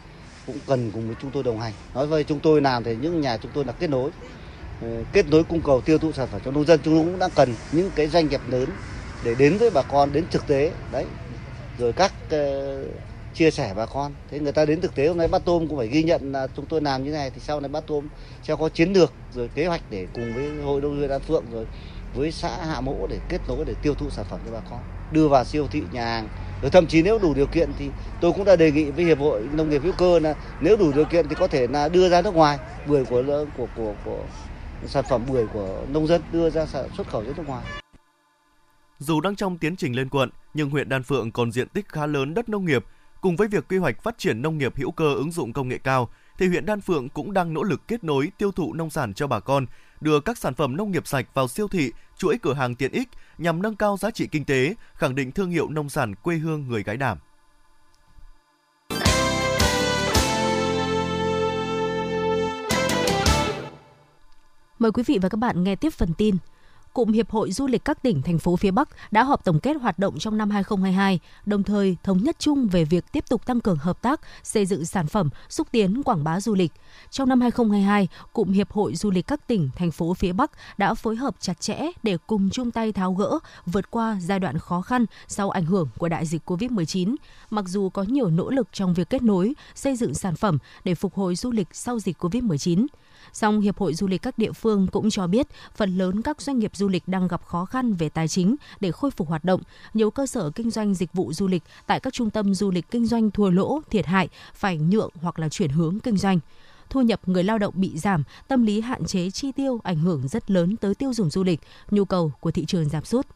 cũng 0.48 0.58
cần 0.68 0.92
cùng 0.92 1.08
với 1.08 1.16
chúng 1.22 1.32
tôi 1.32 1.44
đồng 1.44 1.60
hành. 1.60 1.74
Nói 1.94 2.08
với 2.08 2.24
chúng 2.24 2.40
tôi 2.40 2.62
làm 2.62 2.84
thì 2.84 2.96
những 2.96 3.22
nhà 3.22 3.38
chúng 3.38 3.52
tôi 3.54 3.66
là 3.66 3.74
kết 3.74 3.90
nối 3.90 4.12
ờ, 4.82 5.04
kết 5.14 5.26
nối 5.30 5.44
cung 5.44 5.62
cầu 5.62 5.82
tiêu 5.82 5.98
thụ 5.98 6.12
sản 6.12 6.28
phẩm 6.32 6.42
cho 6.46 6.52
nông 6.52 6.66
dân 6.66 6.80
chúng 6.84 7.06
cũng 7.06 7.20
đang 7.20 7.32
cần 7.36 7.56
những 7.72 7.92
cái 7.96 8.08
doanh 8.08 8.28
nghiệp 8.28 8.42
lớn 8.48 8.70
để 9.24 9.36
đến 9.36 9.58
với 9.58 9.70
bà 9.70 9.82
con 9.82 10.14
đến 10.14 10.26
thực 10.32 10.48
tế 10.48 10.72
đấy 10.92 11.06
rồi 11.78 11.94
các 11.94 12.14
ờ, 12.30 12.84
chia 13.40 13.52
sẻ 13.52 13.74
bà 13.76 13.86
con. 13.86 14.14
Thế 14.32 14.40
người 14.40 14.52
ta 14.52 14.66
đến 14.66 14.82
thực 14.82 14.96
tế 14.96 15.08
hôm 15.08 15.18
nay 15.18 15.28
bát 15.28 15.46
tôm 15.46 15.68
cũng 15.68 15.78
phải 15.78 15.88
ghi 15.88 16.04
nhận 16.04 16.32
là 16.32 16.48
chúng 16.56 16.66
tôi 16.66 16.82
làm 16.82 17.04
như 17.04 17.12
này 17.12 17.30
thì 17.30 17.42
sau 17.42 17.60
này 17.60 17.70
bát 17.70 17.84
tôm 17.88 18.08
sẽ 18.44 18.56
có 18.60 18.70
chiến 18.70 18.94
lược 18.94 19.14
rồi 19.34 19.50
kế 19.56 19.68
hoạch 19.68 19.82
để 19.90 20.08
cùng 20.14 20.34
với 20.34 20.64
hội 20.64 20.82
nông 20.82 21.02
dân 21.02 21.10
an 21.10 21.22
phượng 21.22 21.44
rồi 21.52 21.66
với 22.16 22.32
xã 22.32 22.66
hạ 22.66 22.82
mỗ 22.82 23.08
để 23.08 23.20
kết 23.30 23.42
nối 23.48 23.66
để 23.66 23.74
tiêu 23.82 23.94
thụ 23.96 24.10
sản 24.10 24.26
phẩm 24.30 24.40
cho 24.46 24.52
bà 24.52 24.60
con. 24.70 24.80
Đưa 25.12 25.28
vào 25.28 25.46
siêu 25.46 25.68
thị 25.72 25.84
nhà 25.92 26.06
hàng. 26.06 26.28
Rồi 26.62 26.72
thậm 26.72 26.88
chí 26.88 27.02
nếu 27.02 27.20
đủ 27.20 27.34
điều 27.34 27.46
kiện 27.46 27.70
thì 27.80 27.90
tôi 28.22 28.34
cũng 28.34 28.46
đã 28.46 28.56
đề 28.56 28.72
nghị 28.72 28.92
với 28.92 29.06
hiệp 29.06 29.20
hội 29.20 29.42
nông 29.54 29.70
nghiệp 29.70 29.82
hữu 29.84 29.94
cơ 29.98 30.20
là 30.20 30.36
nếu 30.62 30.78
đủ 30.78 30.92
điều 30.92 31.06
kiện 31.06 31.28
thì 31.28 31.36
có 31.36 31.48
thể 31.48 31.68
là 31.68 31.90
đưa 31.90 32.10
ra 32.10 32.22
nước 32.22 32.34
ngoài 32.34 32.58
bưởi 32.88 33.06
của 33.06 33.46
của 33.58 33.68
của, 33.76 33.94
của 34.06 34.24
sản 34.88 35.04
phẩm 35.10 35.22
bưởi 35.32 35.46
của 35.54 35.86
nông 35.90 36.08
dân 36.08 36.22
đưa 36.32 36.50
ra 36.50 36.66
xuất 36.98 37.08
khẩu 37.08 37.24
ra 37.24 37.32
nước 37.38 37.48
ngoài. 37.48 37.66
Dù 39.00 39.22
đang 39.22 39.36
trong 39.36 39.58
tiến 39.58 39.76
trình 39.76 39.96
lên 39.96 40.10
quận, 40.10 40.30
nhưng 40.54 40.70
huyện 40.70 40.90
Đan 40.90 41.04
Phượng 41.04 41.32
còn 41.32 41.52
diện 41.52 41.68
tích 41.68 41.90
khá 41.90 42.06
lớn 42.06 42.34
đất 42.34 42.50
nông 42.50 42.66
nghiệp 42.66 42.86
Cùng 43.22 43.36
với 43.36 43.48
việc 43.48 43.68
quy 43.68 43.78
hoạch 43.78 44.04
phát 44.04 44.18
triển 44.18 44.42
nông 44.42 44.58
nghiệp 44.58 44.74
hữu 44.76 44.92
cơ 44.92 45.14
ứng 45.14 45.32
dụng 45.32 45.54
công 45.54 45.68
nghệ 45.68 45.78
cao, 45.78 46.10
thì 46.38 46.48
huyện 46.48 46.66
Đan 46.66 46.82
Phượng 46.82 47.10
cũng 47.10 47.34
đang 47.34 47.54
nỗ 47.54 47.64
lực 47.64 47.88
kết 47.88 48.04
nối 48.04 48.32
tiêu 48.38 48.52
thụ 48.52 48.74
nông 48.74 48.90
sản 48.90 49.14
cho 49.14 49.28
bà 49.28 49.40
con, 49.40 49.66
đưa 50.02 50.20
các 50.20 50.38
sản 50.38 50.54
phẩm 50.54 50.78
nông 50.78 50.92
nghiệp 50.92 51.08
sạch 51.08 51.26
vào 51.34 51.48
siêu 51.48 51.68
thị, 51.68 51.92
chuỗi 52.18 52.38
cửa 52.42 52.54
hàng 52.54 52.76
tiện 52.76 52.92
ích 52.92 53.10
nhằm 53.38 53.62
nâng 53.62 53.76
cao 53.76 53.98
giá 53.98 54.12
trị 54.12 54.28
kinh 54.32 54.46
tế, 54.46 54.76
khẳng 54.94 55.16
định 55.16 55.32
thương 55.32 55.50
hiệu 55.50 55.70
nông 55.70 55.90
sản 55.90 56.16
quê 56.16 56.36
hương 56.36 56.68
người 56.68 56.84
gái 56.84 56.98
đảm. 56.98 57.18
Mời 64.80 64.92
quý 64.92 65.04
vị 65.08 65.20
và 65.22 65.30
các 65.30 65.38
bạn 65.38 65.64
nghe 65.64 65.76
tiếp 65.76 65.94
phần 65.94 66.14
tin 66.18 66.38
cụm 67.00 67.12
Hiệp 67.12 67.30
hội 67.30 67.52
Du 67.52 67.68
lịch 67.68 67.86
các 67.86 68.04
tỉnh, 68.04 68.22
thành 68.22 68.40
phố 68.40 68.56
phía 68.56 68.72
Bắc 68.72 68.90
đã 69.12 69.24
họp 69.24 69.46
tổng 69.46 69.60
kết 69.60 69.74
hoạt 69.82 70.00
động 70.00 70.20
trong 70.20 70.38
năm 70.38 70.50
2022, 70.50 71.20
đồng 71.46 71.64
thời 71.64 71.98
thống 72.04 72.24
nhất 72.24 72.36
chung 72.40 72.68
về 72.68 72.84
việc 72.84 73.06
tiếp 73.12 73.24
tục 73.30 73.46
tăng 73.46 73.62
cường 73.62 73.78
hợp 73.78 74.02
tác, 74.02 74.22
xây 74.44 74.66
dựng 74.66 74.86
sản 74.86 75.08
phẩm, 75.08 75.30
xúc 75.50 75.68
tiến 75.72 76.04
quảng 76.04 76.24
bá 76.24 76.40
du 76.40 76.56
lịch. 76.56 76.72
Trong 77.10 77.30
năm 77.30 77.42
2022, 77.42 78.08
cụm 78.34 78.52
Hiệp 78.52 78.72
hội 78.72 78.96
Du 78.96 79.12
lịch 79.12 79.28
các 79.28 79.48
tỉnh, 79.48 79.70
thành 79.76 79.92
phố 79.92 80.14
phía 80.14 80.34
Bắc 80.34 80.52
đã 80.78 80.94
phối 80.94 81.16
hợp 81.16 81.36
chặt 81.40 81.62
chẽ 81.62 81.80
để 82.04 82.18
cùng 82.28 82.50
chung 82.50 82.72
tay 82.72 82.92
tháo 82.92 83.14
gỡ, 83.14 83.40
vượt 83.66 83.92
qua 83.92 84.18
giai 84.22 84.40
đoạn 84.40 84.58
khó 84.58 84.82
khăn 84.82 85.06
sau 85.28 85.50
ảnh 85.50 85.66
hưởng 85.66 85.88
của 85.98 86.10
đại 86.10 86.26
dịch 86.26 86.50
COVID-19. 86.50 87.16
Mặc 87.50 87.66
dù 87.68 87.90
có 87.90 88.04
nhiều 88.04 88.30
nỗ 88.30 88.50
lực 88.50 88.68
trong 88.74 88.94
việc 88.94 89.10
kết 89.10 89.22
nối, 89.22 89.54
xây 89.76 89.96
dựng 89.96 90.14
sản 90.14 90.36
phẩm 90.36 90.58
để 90.84 90.96
phục 90.96 91.16
hồi 91.16 91.36
du 91.36 91.52
lịch 91.52 91.68
sau 91.72 92.00
dịch 92.00 92.24
COVID-19, 92.24 92.86
Song 93.34 93.60
Hiệp 93.60 93.78
hội 93.78 93.94
Du 93.94 94.08
lịch 94.08 94.22
các 94.22 94.38
địa 94.38 94.52
phương 94.52 94.88
cũng 94.92 95.10
cho 95.10 95.28
biết 95.28 95.48
phần 95.76 95.98
lớn 95.98 96.22
các 96.22 96.42
doanh 96.42 96.60
nghiệp 96.60 96.76
du 96.76 96.88
lịch 96.88 97.08
đang 97.08 97.28
gặp 97.28 97.46
khó 97.46 97.66
khăn 97.66 97.94
về 97.94 98.10
tài 98.10 98.28
chính 98.28 98.56
để 98.80 98.92
khôi 98.92 99.12
phục 99.12 99.28
hoạt 99.28 99.44
động. 99.44 99.62
Nhiều 99.94 100.12
cơ 100.12 100.28
sở 100.28 100.50
kinh 100.50 100.70
doanh 100.70 100.94
dịch 100.94 101.14
vụ 101.14 101.34
du 101.34 101.48
lịch 101.48 101.64
tại 101.86 102.00
các 102.00 102.14
trung 102.14 102.30
tâm 102.30 102.54
du 102.54 102.72
lịch 102.72 102.92
kinh 102.92 103.06
doanh 103.06 103.32
thua 103.32 103.50
lỗ, 103.50 103.82
thiệt 103.90 104.06
hại, 104.06 104.30
phải 104.54 104.78
nhượng 104.78 105.12
hoặc 105.22 105.40
là 105.40 105.50
chuyển 105.50 105.70
hướng 105.70 106.00
kinh 106.00 106.18
doanh 106.18 106.40
thu 106.90 107.02
nhập 107.02 107.22
người 107.26 107.44
lao 107.44 107.58
động 107.58 107.74
bị 107.78 107.98
giảm, 107.98 108.24
tâm 108.48 108.64
lý 108.64 108.82
hạn 108.82 109.06
chế 109.06 109.32
chi 109.32 109.52
tiêu 109.52 109.80
ảnh 109.84 110.00
hưởng 110.00 110.28
rất 110.28 110.52
lớn 110.52 110.78
tới 110.78 110.96
tiêu 110.96 111.14
dùng 111.14 111.30
du 111.30 111.44
lịch, 111.44 111.60
nhu 111.92 112.06
cầu 112.06 112.32
của 112.40 112.52
thị 112.52 112.66
trường 112.66 112.90
giảm 112.90 113.06
sút. 113.06 113.28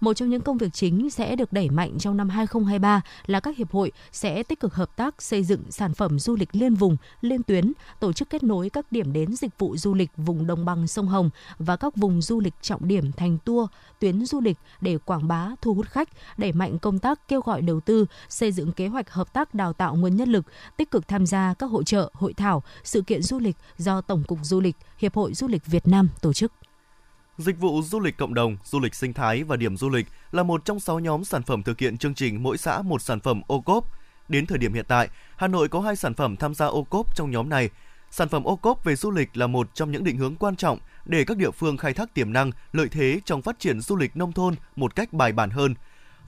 Một 0.00 0.14
trong 0.14 0.28
những 0.28 0.40
công 0.40 0.58
việc 0.58 0.72
chính 0.72 1.10
sẽ 1.10 1.36
được 1.36 1.52
đẩy 1.52 1.70
mạnh 1.70 1.98
trong 1.98 2.16
năm 2.16 2.28
2023 2.28 3.00
là 3.26 3.40
các 3.40 3.56
hiệp 3.56 3.70
hội 3.70 3.92
sẽ 4.12 4.42
tích 4.42 4.60
cực 4.60 4.74
hợp 4.74 4.96
tác 4.96 5.22
xây 5.22 5.44
dựng 5.44 5.62
sản 5.70 5.94
phẩm 5.94 6.18
du 6.18 6.36
lịch 6.36 6.48
liên 6.52 6.74
vùng, 6.74 6.96
liên 7.20 7.42
tuyến, 7.42 7.72
tổ 8.00 8.12
chức 8.12 8.30
kết 8.30 8.42
nối 8.42 8.70
các 8.70 8.92
điểm 8.92 9.12
đến 9.12 9.36
dịch 9.36 9.58
vụ 9.58 9.76
du 9.76 9.94
lịch 9.94 10.10
vùng 10.16 10.46
đồng 10.46 10.64
bằng 10.64 10.86
sông 10.86 11.08
Hồng 11.08 11.30
và 11.58 11.76
các 11.76 11.96
vùng 11.96 12.22
du 12.22 12.40
lịch 12.40 12.54
trọng 12.62 12.88
điểm 12.88 13.12
thành 13.12 13.38
tour, 13.44 13.68
tuyến 13.98 14.26
du 14.26 14.40
lịch 14.40 14.56
để 14.80 14.98
quảng 14.98 15.28
bá, 15.28 15.48
thu 15.62 15.74
hút 15.74 15.86
khách, 15.86 16.08
đẩy 16.36 16.52
mạnh 16.52 16.78
công 16.78 16.98
tác 16.98 17.28
kêu 17.28 17.40
gọi 17.40 17.62
đầu 17.62 17.80
tư, 17.80 18.06
xây 18.28 18.52
dựng 18.52 18.72
kế 18.72 18.88
hoạch 18.88 19.10
hợp 19.10 19.32
tác 19.32 19.54
đào 19.54 19.72
tạo 19.72 19.94
nguồn 19.96 20.16
nhân 20.16 20.28
lực, 20.28 20.44
tích 20.76 20.90
cực 20.90 21.08
tham 21.08 21.26
gia 21.26 21.54
các 21.54 21.70
hội 21.70 21.84
trợ, 21.84 22.10
hội 22.12 22.34
thảo, 22.34 22.62
sự 22.84 23.02
kiện 23.02 23.22
du 23.22 23.38
lịch 23.38 23.56
do 23.78 24.00
Tổng 24.00 24.22
cục 24.26 24.38
Du 24.42 24.60
lịch, 24.60 24.76
Hiệp 24.98 25.14
hội 25.14 25.34
Du 25.34 25.48
lịch 25.48 25.66
Việt 25.66 25.88
Nam 25.88 26.08
tổ 26.20 26.32
chức. 26.32 26.52
Dịch 27.40 27.58
vụ 27.58 27.82
du 27.82 28.00
lịch 28.00 28.16
cộng 28.16 28.34
đồng, 28.34 28.56
du 28.64 28.80
lịch 28.80 28.94
sinh 28.94 29.12
thái 29.12 29.44
và 29.44 29.56
điểm 29.56 29.76
du 29.76 29.88
lịch 29.88 30.06
là 30.32 30.42
một 30.42 30.64
trong 30.64 30.80
6 30.80 30.98
nhóm 30.98 31.24
sản 31.24 31.42
phẩm 31.42 31.62
thực 31.62 31.78
hiện 31.78 31.98
chương 31.98 32.14
trình 32.14 32.42
mỗi 32.42 32.58
xã 32.58 32.82
một 32.82 33.02
sản 33.02 33.20
phẩm 33.20 33.42
ô 33.46 33.60
cốp. 33.60 33.84
Đến 34.28 34.46
thời 34.46 34.58
điểm 34.58 34.74
hiện 34.74 34.84
tại, 34.88 35.08
Hà 35.36 35.48
Nội 35.48 35.68
có 35.68 35.80
hai 35.80 35.96
sản 35.96 36.14
phẩm 36.14 36.36
tham 36.36 36.54
gia 36.54 36.66
ô 36.66 36.82
cốp 36.82 37.16
trong 37.16 37.30
nhóm 37.30 37.48
này. 37.48 37.70
Sản 38.10 38.28
phẩm 38.28 38.44
ô 38.44 38.56
cốp 38.56 38.84
về 38.84 38.96
du 38.96 39.10
lịch 39.10 39.36
là 39.36 39.46
một 39.46 39.74
trong 39.74 39.92
những 39.92 40.04
định 40.04 40.16
hướng 40.16 40.36
quan 40.36 40.56
trọng 40.56 40.78
để 41.04 41.24
các 41.24 41.36
địa 41.36 41.50
phương 41.50 41.76
khai 41.76 41.94
thác 41.94 42.14
tiềm 42.14 42.32
năng, 42.32 42.50
lợi 42.72 42.88
thế 42.88 43.20
trong 43.24 43.42
phát 43.42 43.58
triển 43.58 43.80
du 43.80 43.96
lịch 43.96 44.16
nông 44.16 44.32
thôn 44.32 44.54
một 44.76 44.94
cách 44.94 45.12
bài 45.12 45.32
bản 45.32 45.50
hơn. 45.50 45.74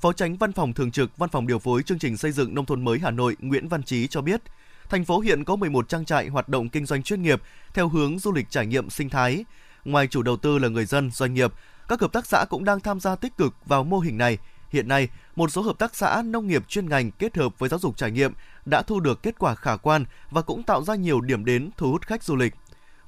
Phó 0.00 0.12
tránh 0.12 0.36
Văn 0.36 0.52
phòng 0.52 0.72
Thường 0.72 0.90
trực 0.90 1.18
Văn 1.18 1.30
phòng 1.30 1.46
điều 1.46 1.58
phối 1.58 1.82
chương 1.82 1.98
trình 1.98 2.16
xây 2.16 2.32
dựng 2.32 2.54
nông 2.54 2.66
thôn 2.66 2.84
mới 2.84 2.98
Hà 2.98 3.10
Nội 3.10 3.36
Nguyễn 3.40 3.68
Văn 3.68 3.82
Trí 3.82 4.06
cho 4.06 4.20
biết, 4.20 4.42
thành 4.88 5.04
phố 5.04 5.20
hiện 5.20 5.44
có 5.44 5.56
11 5.56 5.88
trang 5.88 6.04
trại 6.04 6.28
hoạt 6.28 6.48
động 6.48 6.68
kinh 6.68 6.86
doanh 6.86 7.02
chuyên 7.02 7.22
nghiệp 7.22 7.42
theo 7.74 7.88
hướng 7.88 8.18
du 8.18 8.32
lịch 8.32 8.50
trải 8.50 8.66
nghiệm 8.66 8.90
sinh 8.90 9.08
thái. 9.08 9.44
Ngoài 9.84 10.06
chủ 10.06 10.22
đầu 10.22 10.36
tư 10.36 10.58
là 10.58 10.68
người 10.68 10.84
dân, 10.84 11.10
doanh 11.10 11.34
nghiệp, 11.34 11.52
các 11.88 12.00
hợp 12.00 12.12
tác 12.12 12.26
xã 12.26 12.44
cũng 12.50 12.64
đang 12.64 12.80
tham 12.80 13.00
gia 13.00 13.16
tích 13.16 13.36
cực 13.36 13.54
vào 13.66 13.84
mô 13.84 13.98
hình 13.98 14.18
này. 14.18 14.38
Hiện 14.68 14.88
nay, 14.88 15.08
một 15.36 15.50
số 15.50 15.62
hợp 15.62 15.78
tác 15.78 15.96
xã 15.96 16.22
nông 16.22 16.46
nghiệp 16.46 16.68
chuyên 16.68 16.88
ngành 16.88 17.10
kết 17.10 17.36
hợp 17.36 17.58
với 17.58 17.68
giáo 17.68 17.78
dục 17.78 17.96
trải 17.96 18.10
nghiệm 18.10 18.32
đã 18.64 18.82
thu 18.82 19.00
được 19.00 19.22
kết 19.22 19.38
quả 19.38 19.54
khả 19.54 19.76
quan 19.76 20.04
và 20.30 20.42
cũng 20.42 20.62
tạo 20.62 20.82
ra 20.82 20.94
nhiều 20.94 21.20
điểm 21.20 21.44
đến 21.44 21.70
thu 21.76 21.90
hút 21.90 22.06
khách 22.06 22.22
du 22.24 22.36
lịch. 22.36 22.54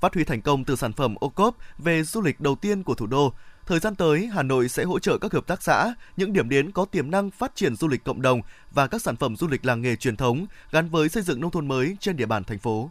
Phát 0.00 0.14
huy 0.14 0.24
thành 0.24 0.42
công 0.42 0.64
từ 0.64 0.76
sản 0.76 0.92
phẩm 0.92 1.14
ô 1.20 1.28
cốp 1.28 1.56
về 1.78 2.02
du 2.02 2.20
lịch 2.20 2.40
đầu 2.40 2.54
tiên 2.54 2.82
của 2.82 2.94
thủ 2.94 3.06
đô, 3.06 3.32
thời 3.66 3.78
gian 3.78 3.94
tới 3.94 4.26
Hà 4.26 4.42
Nội 4.42 4.68
sẽ 4.68 4.84
hỗ 4.84 4.98
trợ 4.98 5.18
các 5.18 5.32
hợp 5.32 5.46
tác 5.46 5.62
xã 5.62 5.94
những 6.16 6.32
điểm 6.32 6.48
đến 6.48 6.72
có 6.72 6.84
tiềm 6.84 7.10
năng 7.10 7.30
phát 7.30 7.52
triển 7.54 7.76
du 7.76 7.88
lịch 7.88 8.04
cộng 8.04 8.22
đồng 8.22 8.40
và 8.70 8.86
các 8.86 9.02
sản 9.02 9.16
phẩm 9.16 9.36
du 9.36 9.48
lịch 9.48 9.64
làng 9.64 9.82
nghề 9.82 9.96
truyền 9.96 10.16
thống 10.16 10.46
gắn 10.70 10.88
với 10.88 11.08
xây 11.08 11.22
dựng 11.22 11.40
nông 11.40 11.50
thôn 11.50 11.68
mới 11.68 11.96
trên 12.00 12.16
địa 12.16 12.26
bàn 12.26 12.44
thành 12.44 12.58
phố. 12.58 12.90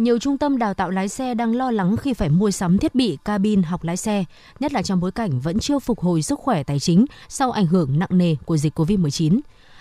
Nhiều 0.00 0.18
trung 0.18 0.38
tâm 0.38 0.58
đào 0.58 0.74
tạo 0.74 0.90
lái 0.90 1.08
xe 1.08 1.34
đang 1.34 1.56
lo 1.56 1.70
lắng 1.70 1.96
khi 1.96 2.14
phải 2.14 2.28
mua 2.28 2.50
sắm 2.50 2.78
thiết 2.78 2.94
bị 2.94 3.18
cabin 3.24 3.62
học 3.62 3.84
lái 3.84 3.96
xe, 3.96 4.24
nhất 4.60 4.72
là 4.72 4.82
trong 4.82 5.00
bối 5.00 5.12
cảnh 5.12 5.40
vẫn 5.40 5.58
chưa 5.58 5.78
phục 5.78 6.00
hồi 6.00 6.22
sức 6.22 6.38
khỏe 6.38 6.62
tài 6.62 6.80
chính 6.80 7.04
sau 7.28 7.50
ảnh 7.50 7.66
hưởng 7.66 7.98
nặng 7.98 8.08
nề 8.18 8.36
của 8.44 8.56
dịch 8.56 8.78
COVID-19. 8.78 9.40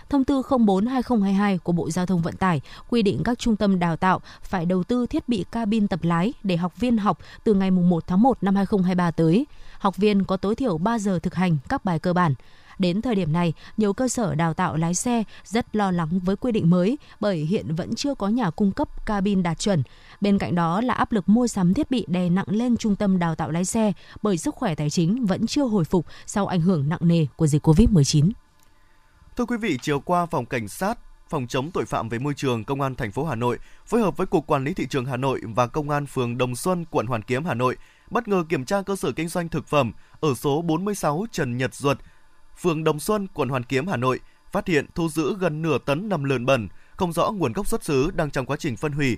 Thông 0.10 0.24
tư 0.24 0.42
04-2022 0.50 1.58
của 1.58 1.72
Bộ 1.72 1.90
Giao 1.90 2.06
thông 2.06 2.22
Vận 2.22 2.36
tải 2.36 2.62
quy 2.90 3.02
định 3.02 3.22
các 3.24 3.40
trung 3.40 3.56
tâm 3.56 3.80
đào 3.80 3.96
tạo 3.96 4.22
phải 4.42 4.66
đầu 4.66 4.84
tư 4.84 5.06
thiết 5.08 5.30
bị 5.30 5.46
cabin 5.52 5.88
tập 5.88 6.00
lái 6.04 6.34
để 6.44 6.58
học 6.58 6.80
viên 6.80 6.98
học 6.98 7.20
từ 7.44 7.54
ngày 7.54 7.72
1 7.72 8.08
tháng 8.08 8.22
1 8.22 8.38
năm 8.44 8.56
2023 8.56 9.12
tới. 9.12 9.46
Học 9.80 9.98
viên 9.98 10.24
có 10.24 10.38
tối 10.38 10.56
thiểu 10.56 10.78
3 10.78 11.00
giờ 11.00 11.20
thực 11.20 11.36
hành 11.36 11.58
các 11.70 11.86
bài 11.86 12.00
cơ 12.00 12.14
bản. 12.14 12.34
Đến 12.80 13.02
thời 13.02 13.16
điểm 13.16 13.34
này, 13.34 13.54
nhiều 13.78 13.94
cơ 13.94 14.08
sở 14.08 14.36
đào 14.36 14.54
tạo 14.54 14.76
lái 14.76 14.94
xe 14.94 15.24
rất 15.44 15.76
lo 15.76 15.92
lắng 15.92 16.20
với 16.20 16.36
quy 16.36 16.52
định 16.52 16.70
mới 16.70 16.98
bởi 17.20 17.38
hiện 17.38 17.76
vẫn 17.76 17.96
chưa 17.96 18.16
có 18.16 18.28
nhà 18.28 18.50
cung 18.50 18.72
cấp 18.72 19.06
cabin 19.06 19.44
đạt 19.44 19.60
chuẩn. 19.60 19.84
Bên 20.22 20.38
cạnh 20.38 20.56
đó 20.56 20.82
là 20.82 20.94
áp 20.94 21.12
lực 21.12 21.30
mua 21.30 21.48
sắm 21.48 21.74
thiết 21.74 21.92
bị 21.92 22.06
đè 22.08 22.30
nặng 22.30 22.46
lên 22.48 22.78
trung 22.78 22.96
tâm 22.96 23.20
đào 23.20 23.36
tạo 23.36 23.52
lái 23.52 23.66
xe 23.66 23.94
bởi 24.22 24.38
sức 24.38 24.56
khỏe 24.56 24.76
tài 24.76 24.90
chính 24.90 25.26
vẫn 25.26 25.48
chưa 25.48 25.64
hồi 25.64 25.84
phục 25.84 26.06
sau 26.26 26.48
ảnh 26.48 26.62
hưởng 26.62 26.90
nặng 26.90 27.00
nề 27.02 27.26
của 27.36 27.48
dịch 27.48 27.68
Covid-19. 27.68 28.32
Thưa 29.38 29.46
quý 29.46 29.58
vị, 29.58 29.78
chiều 29.82 30.00
qua 30.00 30.26
phòng 30.26 30.46
cảnh 30.46 30.68
sát 30.68 30.98
phòng 31.30 31.48
chống 31.48 31.72
tội 31.72 31.86
phạm 31.86 32.10
về 32.10 32.20
môi 32.20 32.34
trường 32.34 32.64
công 32.64 32.82
an 32.82 32.96
thành 32.96 33.12
phố 33.12 33.26
Hà 33.26 33.36
Nội 33.36 33.58
phối 33.86 34.02
hợp 34.02 34.18
với 34.18 34.28
cục 34.28 34.48
quản 34.48 34.64
lý 34.64 34.74
thị 34.74 34.88
trường 34.90 35.06
Hà 35.06 35.18
Nội 35.18 35.42
và 35.44 35.68
công 35.68 35.90
an 35.90 36.06
phường 36.06 36.38
Đồng 36.38 36.56
Xuân, 36.56 36.86
quận 36.92 37.08
Hoàn 37.08 37.22
Kiếm, 37.22 37.46
Hà 37.46 37.54
Nội 37.54 37.78
bất 38.10 38.28
ngờ 38.28 38.44
kiểm 38.50 38.66
tra 38.66 38.82
cơ 38.82 38.96
sở 38.96 39.12
kinh 39.12 39.28
doanh 39.28 39.50
thực 39.50 39.68
phẩm 39.68 39.92
ở 40.20 40.34
số 40.34 40.62
46 40.62 41.26
Trần 41.32 41.58
Nhật 41.58 41.76
Duật, 41.76 41.98
phường 42.60 42.84
Đồng 42.84 43.00
Xuân, 43.00 43.28
quận 43.34 43.50
Hoàn 43.50 43.64
Kiếm, 43.64 43.88
Hà 43.88 43.98
Nội, 43.98 44.20
phát 44.52 44.68
hiện 44.68 44.86
thu 44.96 45.10
giữ 45.10 45.36
gần 45.40 45.62
nửa 45.62 45.78
tấn 45.78 46.10
nầm 46.10 46.24
lợn 46.24 46.46
bẩn, 46.46 46.68
không 46.96 47.14
rõ 47.14 47.32
nguồn 47.32 47.54
gốc 47.54 47.68
xuất 47.68 47.84
xứ 47.84 48.12
đang 48.16 48.32
trong 48.32 48.46
quá 48.46 48.58
trình 48.58 48.78
phân 48.78 48.92
hủy. 48.92 49.18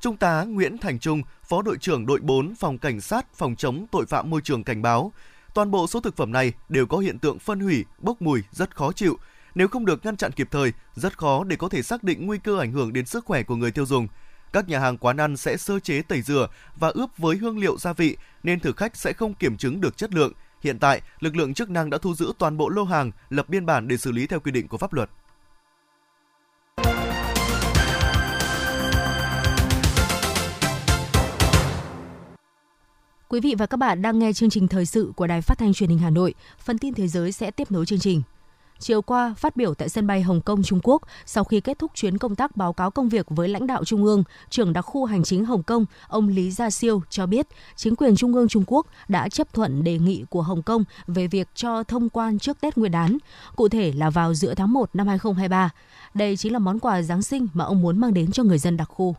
Trung 0.00 0.16
tá 0.16 0.44
Nguyễn 0.44 0.78
Thành 0.78 0.98
Trung, 0.98 1.22
Phó 1.44 1.62
đội 1.62 1.76
trưởng 1.78 2.06
đội 2.06 2.20
4 2.20 2.54
Phòng 2.54 2.78
Cảnh 2.78 3.00
sát 3.00 3.26
Phòng 3.34 3.56
chống 3.56 3.86
tội 3.92 4.06
phạm 4.06 4.30
môi 4.30 4.40
trường 4.40 4.64
cảnh 4.64 4.82
báo, 4.82 5.12
toàn 5.54 5.70
bộ 5.70 5.86
số 5.86 6.00
thực 6.00 6.16
phẩm 6.16 6.32
này 6.32 6.52
đều 6.68 6.86
có 6.86 6.98
hiện 6.98 7.18
tượng 7.18 7.38
phân 7.38 7.60
hủy, 7.60 7.84
bốc 7.98 8.22
mùi 8.22 8.42
rất 8.50 8.76
khó 8.76 8.92
chịu. 8.92 9.18
Nếu 9.54 9.68
không 9.68 9.84
được 9.84 10.04
ngăn 10.04 10.16
chặn 10.16 10.32
kịp 10.32 10.48
thời, 10.50 10.72
rất 10.94 11.18
khó 11.18 11.44
để 11.44 11.56
có 11.56 11.68
thể 11.68 11.82
xác 11.82 12.02
định 12.02 12.26
nguy 12.26 12.38
cơ 12.38 12.58
ảnh 12.58 12.72
hưởng 12.72 12.92
đến 12.92 13.06
sức 13.06 13.24
khỏe 13.24 13.42
của 13.42 13.56
người 13.56 13.70
tiêu 13.70 13.86
dùng. 13.86 14.08
Các 14.52 14.68
nhà 14.68 14.78
hàng 14.78 14.98
quán 14.98 15.16
ăn 15.16 15.36
sẽ 15.36 15.56
sơ 15.56 15.80
chế 15.80 16.02
tẩy 16.02 16.22
rửa 16.22 16.48
và 16.76 16.88
ướp 16.88 17.18
với 17.18 17.36
hương 17.36 17.58
liệu 17.58 17.78
gia 17.78 17.92
vị 17.92 18.16
nên 18.42 18.60
thực 18.60 18.76
khách 18.76 18.96
sẽ 18.96 19.12
không 19.12 19.34
kiểm 19.34 19.56
chứng 19.56 19.80
được 19.80 19.96
chất 19.96 20.14
lượng. 20.14 20.32
Hiện 20.62 20.78
tại, 20.78 21.02
lực 21.20 21.36
lượng 21.36 21.54
chức 21.54 21.70
năng 21.70 21.90
đã 21.90 21.98
thu 21.98 22.14
giữ 22.14 22.32
toàn 22.38 22.56
bộ 22.56 22.68
lô 22.68 22.84
hàng, 22.84 23.10
lập 23.30 23.48
biên 23.48 23.66
bản 23.66 23.88
để 23.88 23.96
xử 23.96 24.12
lý 24.12 24.26
theo 24.26 24.40
quy 24.40 24.52
định 24.52 24.68
của 24.68 24.78
pháp 24.78 24.92
luật. 24.92 25.10
Quý 33.28 33.40
vị 33.40 33.54
và 33.58 33.66
các 33.66 33.76
bạn 33.76 34.02
đang 34.02 34.18
nghe 34.18 34.32
chương 34.32 34.50
trình 34.50 34.68
thời 34.68 34.86
sự 34.86 35.12
của 35.16 35.26
Đài 35.26 35.40
Phát 35.40 35.58
thanh 35.58 35.72
Truyền 35.72 35.90
hình 35.90 35.98
Hà 35.98 36.10
Nội. 36.10 36.34
Phần 36.58 36.78
tin 36.78 36.94
thế 36.94 37.08
giới 37.08 37.32
sẽ 37.32 37.50
tiếp 37.50 37.70
nối 37.70 37.86
chương 37.86 37.98
trình. 37.98 38.22
Chiều 38.80 39.02
qua, 39.02 39.34
phát 39.38 39.56
biểu 39.56 39.74
tại 39.74 39.88
sân 39.88 40.06
bay 40.06 40.22
Hồng 40.22 40.40
Kông, 40.40 40.62
Trung 40.62 40.80
Quốc, 40.82 41.02
sau 41.26 41.44
khi 41.44 41.60
kết 41.60 41.78
thúc 41.78 41.90
chuyến 41.94 42.18
công 42.18 42.34
tác 42.34 42.56
báo 42.56 42.72
cáo 42.72 42.90
công 42.90 43.08
việc 43.08 43.26
với 43.28 43.48
lãnh 43.48 43.66
đạo 43.66 43.84
Trung 43.84 44.04
ương, 44.04 44.24
trưởng 44.50 44.72
đặc 44.72 44.84
khu 44.84 45.04
hành 45.04 45.22
chính 45.22 45.44
Hồng 45.44 45.62
Kông, 45.62 45.86
ông 46.08 46.28
Lý 46.28 46.50
Gia 46.50 46.70
Siêu 46.70 47.02
cho 47.10 47.26
biết 47.26 47.46
chính 47.76 47.96
quyền 47.96 48.16
Trung 48.16 48.34
ương 48.34 48.48
Trung 48.48 48.64
Quốc 48.66 48.86
đã 49.08 49.28
chấp 49.28 49.52
thuận 49.52 49.84
đề 49.84 49.98
nghị 49.98 50.24
của 50.30 50.42
Hồng 50.42 50.62
Kông 50.62 50.84
về 51.06 51.26
việc 51.26 51.48
cho 51.54 51.82
thông 51.82 52.08
quan 52.08 52.38
trước 52.38 52.60
Tết 52.60 52.78
Nguyên 52.78 52.92
đán, 52.92 53.18
cụ 53.56 53.68
thể 53.68 53.92
là 53.92 54.10
vào 54.10 54.34
giữa 54.34 54.54
tháng 54.54 54.72
1 54.72 54.90
năm 54.94 55.08
2023. 55.08 55.70
Đây 56.14 56.36
chính 56.36 56.52
là 56.52 56.58
món 56.58 56.78
quà 56.78 57.02
Giáng 57.02 57.22
sinh 57.22 57.48
mà 57.54 57.64
ông 57.64 57.82
muốn 57.82 57.98
mang 57.98 58.14
đến 58.14 58.30
cho 58.30 58.42
người 58.42 58.58
dân 58.58 58.76
đặc 58.76 58.88
khu. 58.88 59.16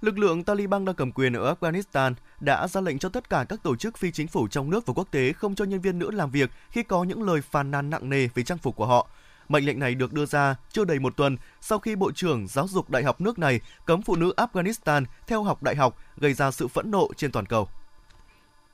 Lực 0.00 0.18
lượng 0.18 0.44
Taliban 0.44 0.84
đang 0.84 0.94
cầm 0.94 1.12
quyền 1.12 1.32
ở 1.32 1.54
Afghanistan 1.54 2.14
đã 2.40 2.68
ra 2.68 2.80
lệnh 2.80 2.98
cho 2.98 3.08
tất 3.08 3.30
cả 3.30 3.44
các 3.48 3.62
tổ 3.62 3.76
chức 3.76 3.98
phi 3.98 4.10
chính 4.10 4.28
phủ 4.28 4.48
trong 4.48 4.70
nước 4.70 4.86
và 4.86 4.94
quốc 4.94 5.08
tế 5.10 5.32
không 5.32 5.54
cho 5.54 5.64
nhân 5.64 5.80
viên 5.80 5.98
nữ 5.98 6.10
làm 6.10 6.30
việc 6.30 6.50
khi 6.70 6.82
có 6.82 7.04
những 7.04 7.22
lời 7.22 7.40
phàn 7.40 7.70
nàn 7.70 7.90
nặng 7.90 8.10
nề 8.10 8.28
về 8.34 8.42
trang 8.42 8.58
phục 8.58 8.76
của 8.76 8.86
họ. 8.86 9.08
Mệnh 9.48 9.66
lệnh 9.66 9.78
này 9.78 9.94
được 9.94 10.12
đưa 10.12 10.26
ra 10.26 10.56
chưa 10.72 10.84
đầy 10.84 10.98
một 10.98 11.16
tuần 11.16 11.36
sau 11.60 11.78
khi 11.78 11.96
Bộ 11.96 12.12
trưởng 12.12 12.46
Giáo 12.48 12.68
dục 12.68 12.90
Đại 12.90 13.04
học 13.04 13.20
nước 13.20 13.38
này 13.38 13.60
cấm 13.86 14.02
phụ 14.02 14.16
nữ 14.16 14.32
Afghanistan 14.36 15.04
theo 15.26 15.42
học 15.42 15.62
đại 15.62 15.76
học, 15.76 15.98
gây 16.16 16.32
ra 16.32 16.50
sự 16.50 16.68
phẫn 16.68 16.90
nộ 16.90 17.08
trên 17.16 17.32
toàn 17.32 17.46
cầu. 17.46 17.68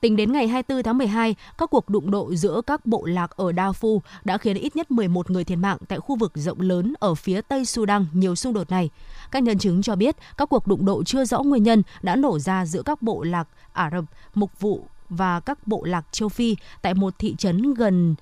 Tính 0.05 0.17
đến 0.17 0.33
ngày 0.33 0.49
24 0.49 0.83
tháng 0.83 0.99
12, 0.99 1.35
các 1.59 1.71
cuộc 1.71 1.88
đụng 1.88 2.11
độ 2.11 2.35
giữa 2.35 2.61
các 2.67 2.87
bộ 2.87 3.05
lạc 3.05 3.31
ở 3.37 3.53
Darfur 3.53 3.99
đã 4.25 4.38
khiến 4.38 4.57
ít 4.57 4.77
nhất 4.77 4.90
11 4.90 5.31
người 5.31 5.45
thiệt 5.45 5.59
mạng 5.59 5.79
tại 5.88 6.01
khu 6.01 6.17
vực 6.17 6.33
rộng 6.35 6.61
lớn 6.61 6.95
ở 7.01 7.14
phía 7.14 7.40
Tây 7.40 7.64
Sudan 7.64 8.07
nhiều 8.12 8.35
xung 8.35 8.53
đột 8.53 8.71
này. 8.71 8.90
Các 9.31 9.43
nhân 9.43 9.59
chứng 9.59 9.83
cho 9.83 9.97
biết 9.97 10.17
các 10.37 10.49
cuộc 10.49 10.67
đụng 10.67 10.85
độ 10.85 11.05
chưa 11.05 11.25
rõ 11.25 11.43
nguyên 11.43 11.62
nhân 11.62 11.83
đã 12.03 12.17
nổ 12.17 12.38
ra 12.38 12.67
giữa 12.67 12.83
các 12.83 13.03
bộ 13.03 13.23
lạc 13.23 13.49
Ả 13.73 13.90
Rập, 13.93 14.05
Mục 14.35 14.61
vụ 14.61 14.87
và 15.09 15.40
các 15.40 15.67
bộ 15.67 15.85
lạc 15.85 16.07
châu 16.12 16.29
Phi 16.29 16.57
tại 16.83 16.95
một 16.95 17.14
thị 17.19 17.35
trấn 17.38 17.75
gần 17.75 18.14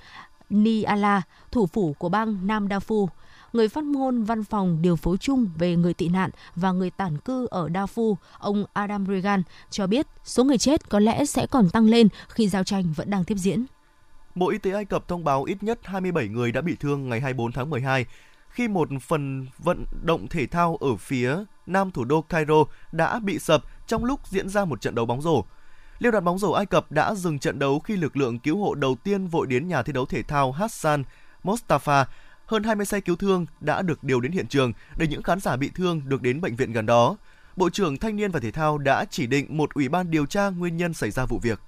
Niala, 0.51 1.23
thủ 1.51 1.67
phủ 1.67 1.95
của 1.99 2.09
bang 2.09 2.47
Nam 2.47 2.69
Darfur 2.69 3.07
người 3.53 3.69
phát 3.69 3.85
ngôn 3.85 4.25
văn 4.25 4.45
phòng 4.45 4.83
điều 4.83 4.97
phối 4.97 5.17
chung 5.19 5.51
về 5.59 5.77
người 5.77 5.95
tị 5.95 6.09
nạn 6.09 6.31
và 6.57 6.73
người 6.73 6.91
tản 6.91 7.19
cư 7.19 7.47
ở 7.51 7.69
Darfur, 7.69 8.15
ông 8.39 8.65
Adam 8.73 9.07
Regan, 9.07 9.43
cho 9.71 9.87
biết 9.87 10.07
số 10.25 10.45
người 10.45 10.59
chết 10.59 10.89
có 10.89 10.99
lẽ 10.99 11.25
sẽ 11.25 11.47
còn 11.47 11.71
tăng 11.71 11.85
lên 11.85 12.09
khi 12.29 12.49
giao 12.49 12.65
tranh 12.65 12.93
vẫn 12.97 13.11
đang 13.11 13.25
tiếp 13.25 13.37
diễn. 13.39 13.65
Bộ 14.35 14.51
Y 14.51 14.59
tế 14.59 14.73
Ai 14.73 14.85
Cập 14.85 15.09
thông 15.09 15.25
báo 15.25 15.45
ít 15.45 15.63
nhất 15.63 15.79
27 15.85 16.29
người 16.29 16.53
đã 16.53 16.61
bị 16.61 16.77
thương 16.81 17.09
ngày 17.09 17.21
24 17.21 17.53
tháng 17.53 17.71
12 17.71 18.07
khi 18.49 18.69
một 18.69 18.89
phần 19.03 19.47
vận 19.59 19.85
động 20.03 20.29
thể 20.29 20.47
thao 20.47 20.77
ở 20.81 20.97
phía 20.97 21.37
nam 21.67 21.91
thủ 21.91 22.05
đô 22.05 22.23
Cairo 22.23 22.65
đã 22.93 23.19
bị 23.19 23.39
sập 23.39 23.63
trong 23.87 24.05
lúc 24.05 24.21
diễn 24.29 24.49
ra 24.49 24.65
một 24.65 24.81
trận 24.81 24.95
đấu 24.95 25.07
bóng 25.07 25.23
rổ. 25.23 25.45
Liên 25.99 26.13
đoàn 26.13 26.25
bóng 26.25 26.39
rổ 26.39 26.51
Ai 26.53 26.67
Cập 26.67 26.93
đã 26.93 27.15
dừng 27.15 27.39
trận 27.39 27.59
đấu 27.59 27.81
khi 27.81 27.97
lực 27.97 28.17
lượng 28.17 28.39
cứu 28.39 28.59
hộ 28.59 28.75
đầu 28.75 28.97
tiên 29.05 29.27
vội 29.27 29.47
đến 29.47 29.69
nhà 29.69 29.83
thi 29.83 29.93
đấu 29.93 30.07
thể 30.07 30.23
thao 30.23 30.53
Hassan 30.53 31.05
Mostafa 31.45 32.05
hơn 32.47 32.63
20 32.63 32.87
xe 32.87 33.01
cứu 33.01 33.17
thương 33.17 33.47
đã 33.61 33.83
được 33.83 34.05
điều 34.05 34.21
đến 34.21 34.33
hiện 34.33 34.47
trường 34.47 34.73
để 34.97 35.07
những 35.07 35.23
khán 35.23 35.41
giả 35.41 35.57
bị 35.57 35.71
thương 35.75 36.01
được 36.09 36.23
đến 36.23 36.41
bệnh 36.41 36.57
viện 36.57 36.73
gần 36.73 36.87
đó. 36.87 37.17
Bộ 37.57 37.71
trưởng 37.71 37.97
Thanh 37.97 38.17
niên 38.17 38.31
và 38.31 38.41
Thể 38.41 38.51
thao 38.51 38.79
đã 38.79 39.05
chỉ 39.11 39.27
định 39.27 39.57
một 39.57 39.75
ủy 39.75 39.89
ban 39.89 40.11
điều 40.11 40.27
tra 40.27 40.49
nguyên 40.49 40.77
nhân 40.77 40.95
xảy 40.95 41.11
ra 41.11 41.27
vụ 41.27 41.39
việc. 41.39 41.61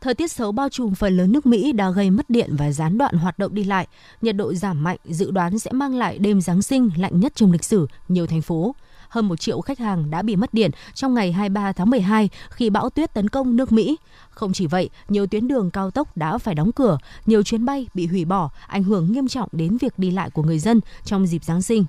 Thời 0.00 0.14
tiết 0.14 0.32
xấu 0.32 0.52
bao 0.52 0.68
trùm 0.68 0.94
phần 0.94 1.16
lớn 1.16 1.32
nước 1.32 1.46
Mỹ 1.46 1.72
đã 1.72 1.90
gây 1.90 2.10
mất 2.10 2.30
điện 2.30 2.56
và 2.58 2.72
gián 2.72 2.98
đoạn 2.98 3.14
hoạt 3.14 3.38
động 3.38 3.54
đi 3.54 3.64
lại. 3.64 3.86
Nhiệt 4.22 4.36
độ 4.36 4.54
giảm 4.54 4.84
mạnh 4.84 4.98
dự 5.04 5.30
đoán 5.30 5.58
sẽ 5.58 5.72
mang 5.72 5.94
lại 5.94 6.18
đêm 6.18 6.40
Giáng 6.40 6.62
sinh 6.62 6.90
lạnh 6.96 7.20
nhất 7.20 7.32
trong 7.34 7.52
lịch 7.52 7.64
sử, 7.64 7.86
nhiều 8.08 8.26
thành 8.26 8.42
phố 8.42 8.74
hơn 9.14 9.28
một 9.28 9.40
triệu 9.40 9.60
khách 9.60 9.78
hàng 9.78 10.10
đã 10.10 10.22
bị 10.22 10.36
mất 10.36 10.54
điện 10.54 10.70
trong 10.94 11.14
ngày 11.14 11.32
23 11.32 11.72
tháng 11.72 11.90
12 11.90 12.28
khi 12.50 12.70
bão 12.70 12.90
tuyết 12.90 13.14
tấn 13.14 13.28
công 13.28 13.56
nước 13.56 13.72
Mỹ. 13.72 13.96
Không 14.30 14.52
chỉ 14.52 14.66
vậy, 14.66 14.90
nhiều 15.08 15.26
tuyến 15.26 15.48
đường 15.48 15.70
cao 15.70 15.90
tốc 15.90 16.16
đã 16.16 16.38
phải 16.38 16.54
đóng 16.54 16.72
cửa, 16.72 16.98
nhiều 17.26 17.42
chuyến 17.42 17.64
bay 17.64 17.86
bị 17.94 18.06
hủy 18.06 18.24
bỏ, 18.24 18.50
ảnh 18.66 18.82
hưởng 18.82 19.12
nghiêm 19.12 19.28
trọng 19.28 19.48
đến 19.52 19.76
việc 19.76 19.98
đi 19.98 20.10
lại 20.10 20.30
của 20.30 20.42
người 20.42 20.58
dân 20.58 20.80
trong 21.04 21.26
dịp 21.26 21.44
Giáng 21.44 21.62
sinh. 21.62 21.84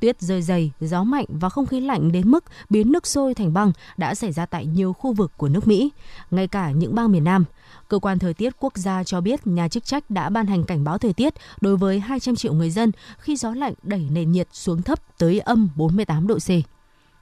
Tuyết 0.00 0.20
rơi 0.20 0.42
dày, 0.42 0.72
gió 0.80 1.04
mạnh 1.04 1.24
và 1.28 1.48
không 1.48 1.66
khí 1.66 1.80
lạnh 1.80 2.12
đến 2.12 2.30
mức 2.30 2.44
biến 2.70 2.92
nước 2.92 3.06
sôi 3.06 3.34
thành 3.34 3.54
băng 3.54 3.72
đã 3.96 4.14
xảy 4.14 4.32
ra 4.32 4.46
tại 4.46 4.66
nhiều 4.66 4.92
khu 4.92 5.12
vực 5.12 5.32
của 5.36 5.48
nước 5.48 5.66
Mỹ, 5.66 5.90
ngay 6.30 6.48
cả 6.48 6.70
những 6.70 6.94
bang 6.94 7.12
miền 7.12 7.24
Nam. 7.24 7.44
Cơ 7.88 7.98
quan 7.98 8.18
thời 8.18 8.34
tiết 8.34 8.52
quốc 8.60 8.76
gia 8.76 9.04
cho 9.04 9.20
biết 9.20 9.46
nhà 9.46 9.68
chức 9.68 9.84
trách 9.84 10.10
đã 10.10 10.28
ban 10.28 10.46
hành 10.46 10.64
cảnh 10.64 10.84
báo 10.84 10.98
thời 10.98 11.12
tiết 11.12 11.34
đối 11.60 11.76
với 11.76 12.00
200 12.00 12.36
triệu 12.36 12.52
người 12.52 12.70
dân 12.70 12.92
khi 13.18 13.36
gió 13.36 13.54
lạnh 13.54 13.74
đẩy 13.82 14.06
nền 14.10 14.32
nhiệt 14.32 14.48
xuống 14.52 14.82
thấp 14.82 15.18
tới 15.18 15.40
âm 15.40 15.68
48 15.76 16.26
độ 16.26 16.38
C. 16.38 16.48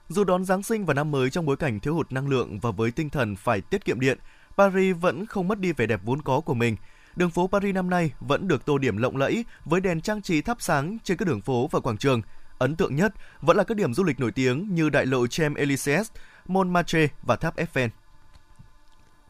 Dù 0.09 0.23
đón 0.23 0.45
Giáng 0.45 0.63
sinh 0.63 0.85
và 0.85 0.93
năm 0.93 1.11
mới 1.11 1.29
trong 1.29 1.45
bối 1.45 1.57
cảnh 1.57 1.79
thiếu 1.79 1.95
hụt 1.95 2.11
năng 2.11 2.27
lượng 2.27 2.59
và 2.59 2.71
với 2.71 2.91
tinh 2.91 3.09
thần 3.09 3.35
phải 3.35 3.61
tiết 3.61 3.85
kiệm 3.85 3.99
điện, 3.99 4.17
Paris 4.57 4.95
vẫn 5.01 5.25
không 5.25 5.47
mất 5.47 5.59
đi 5.59 5.71
vẻ 5.71 5.85
đẹp 5.85 6.01
vốn 6.03 6.21
có 6.21 6.39
của 6.39 6.53
mình. 6.53 6.75
Đường 7.15 7.29
phố 7.29 7.47
Paris 7.47 7.75
năm 7.75 7.89
nay 7.89 8.11
vẫn 8.19 8.47
được 8.47 8.65
tô 8.65 8.77
điểm 8.77 8.97
lộng 8.97 9.17
lẫy 9.17 9.45
với 9.65 9.81
đèn 9.81 10.01
trang 10.01 10.21
trí 10.21 10.41
thắp 10.41 10.57
sáng 10.59 10.97
trên 11.03 11.17
các 11.17 11.27
đường 11.27 11.41
phố 11.41 11.67
và 11.71 11.79
quảng 11.79 11.97
trường. 11.97 12.21
Ấn 12.57 12.75
tượng 12.75 12.95
nhất 12.95 13.13
vẫn 13.41 13.57
là 13.57 13.63
các 13.63 13.77
điểm 13.77 13.93
du 13.93 14.03
lịch 14.03 14.19
nổi 14.19 14.31
tiếng 14.31 14.75
như 14.75 14.89
đại 14.89 15.05
lộ 15.05 15.25
Champs-Élysées, 15.25 16.03
Montmartre 16.47 17.07
và 17.23 17.35
tháp 17.35 17.55
Eiffel. 17.57 17.89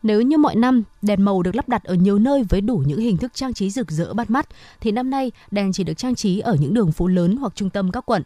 Nếu 0.04 0.22
như 0.22 0.38
mọi 0.38 0.56
năm, 0.56 0.84
đèn 1.02 1.26
màu 1.26 1.44
được 1.44 1.56
lắp 1.56 1.70
đặt 1.70 1.84
ở 1.84 1.94
nhiều 1.94 2.20
nơi 2.20 2.44
với 2.50 2.62
đủ 2.62 2.84
những 2.88 3.00
hình 3.00 3.18
thức 3.18 3.34
trang 3.34 3.54
trí 3.54 3.70
rực 3.70 3.92
rỡ 3.92 4.14
bắt 4.14 4.30
mắt, 4.30 4.48
thì 4.82 4.92
năm 4.92 5.10
nay 5.10 5.32
đèn 5.52 5.74
chỉ 5.74 5.84
được 5.84 5.94
trang 5.94 6.16
trí 6.16 6.40
ở 6.40 6.58
những 6.60 6.74
đường 6.74 6.92
phố 6.92 7.08
lớn 7.08 7.38
hoặc 7.38 7.56
trung 7.56 7.70
tâm 7.70 7.92
các 7.92 8.06
quận. 8.06 8.24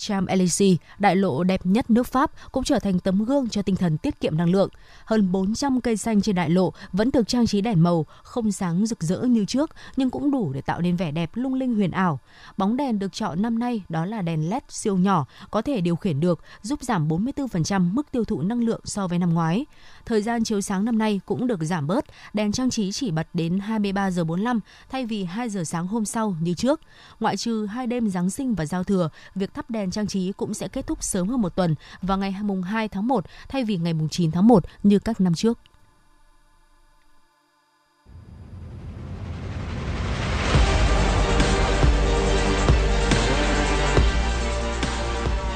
Champs-Élysées, 0.00 0.76
đại 0.98 1.16
lộ 1.16 1.44
đẹp 1.44 1.66
nhất 1.66 1.90
nước 1.90 2.06
Pháp, 2.06 2.30
cũng 2.52 2.64
trở 2.64 2.78
thành 2.78 2.98
tấm 2.98 3.24
gương 3.24 3.48
cho 3.48 3.62
tinh 3.62 3.76
thần 3.76 3.98
tiết 3.98 4.20
kiệm 4.20 4.36
năng 4.36 4.50
lượng. 4.50 4.68
Hơn 5.04 5.32
400 5.32 5.80
cây 5.80 5.96
xanh 5.96 6.22
trên 6.22 6.34
đại 6.34 6.50
lộ 6.50 6.72
vẫn 6.92 7.10
được 7.12 7.28
trang 7.28 7.46
trí 7.46 7.60
đèn 7.60 7.82
màu, 7.82 8.06
không 8.22 8.52
sáng 8.52 8.86
rực 8.86 9.02
rỡ 9.02 9.22
như 9.22 9.44
trước, 9.44 9.70
nhưng 9.96 10.10
cũng 10.10 10.30
đủ 10.30 10.52
để 10.52 10.60
tạo 10.60 10.80
nên 10.80 10.96
vẻ 10.96 11.10
đẹp 11.10 11.30
lung 11.34 11.54
linh 11.54 11.74
huyền 11.74 11.90
ảo. 11.90 12.20
Bóng 12.56 12.76
đèn 12.76 12.98
được 12.98 13.12
chọn 13.12 13.42
năm 13.42 13.58
nay 13.58 13.82
đó 13.88 14.04
là 14.06 14.22
đèn 14.22 14.50
LED 14.50 14.62
siêu 14.68 14.96
nhỏ, 14.96 15.26
có 15.50 15.62
thể 15.62 15.80
điều 15.80 15.96
khiển 15.96 16.20
được, 16.20 16.40
giúp 16.62 16.82
giảm 16.82 17.08
44% 17.08 17.94
mức 17.94 18.12
tiêu 18.12 18.24
thụ 18.24 18.42
năng 18.42 18.60
lượng 18.60 18.80
so 18.84 19.08
với 19.08 19.18
năm 19.18 19.34
ngoái. 19.34 19.66
Thời 20.06 20.22
gian 20.22 20.44
chiếu 20.44 20.60
sáng 20.60 20.84
năm 20.84 20.98
nay 20.98 21.20
cũng 21.26 21.46
được 21.46 21.60
giảm 21.62 21.86
bớt, 21.86 22.04
đèn 22.34 22.52
trang 22.52 22.70
trí 22.70 22.92
chỉ 22.92 23.10
bật 23.10 23.26
đến 23.34 23.58
23 23.58 24.10
giờ 24.10 24.24
45 24.24 24.60
thay 24.90 25.06
vì 25.06 25.24
2 25.24 25.48
giờ 25.48 25.64
sáng 25.64 25.86
hôm 25.86 26.04
sau 26.04 26.36
như 26.40 26.54
trước. 26.54 26.80
Ngoại 27.20 27.36
trừ 27.36 27.66
hai 27.66 27.86
đêm 27.86 28.10
Giáng 28.10 28.30
sinh 28.30 28.54
và 28.54 28.66
giao 28.66 28.84
thừa, 28.84 29.10
việc 29.34 29.54
thắp 29.54 29.70
đèn 29.70 29.89
trang 29.90 30.06
trí 30.06 30.32
cũng 30.32 30.54
sẽ 30.54 30.68
kết 30.68 30.86
thúc 30.86 31.02
sớm 31.02 31.28
hơn 31.28 31.40
một 31.40 31.56
tuần 31.56 31.74
vào 32.02 32.18
ngày 32.18 32.34
mùng 32.42 32.62
2 32.62 32.88
tháng 32.88 33.06
1 33.06 33.24
thay 33.48 33.64
vì 33.64 33.76
ngày 33.76 33.94
mùng 33.94 34.08
9 34.08 34.30
tháng 34.30 34.48
1 34.48 34.64
như 34.82 34.98
các 34.98 35.20
năm 35.20 35.34
trước. 35.34 35.58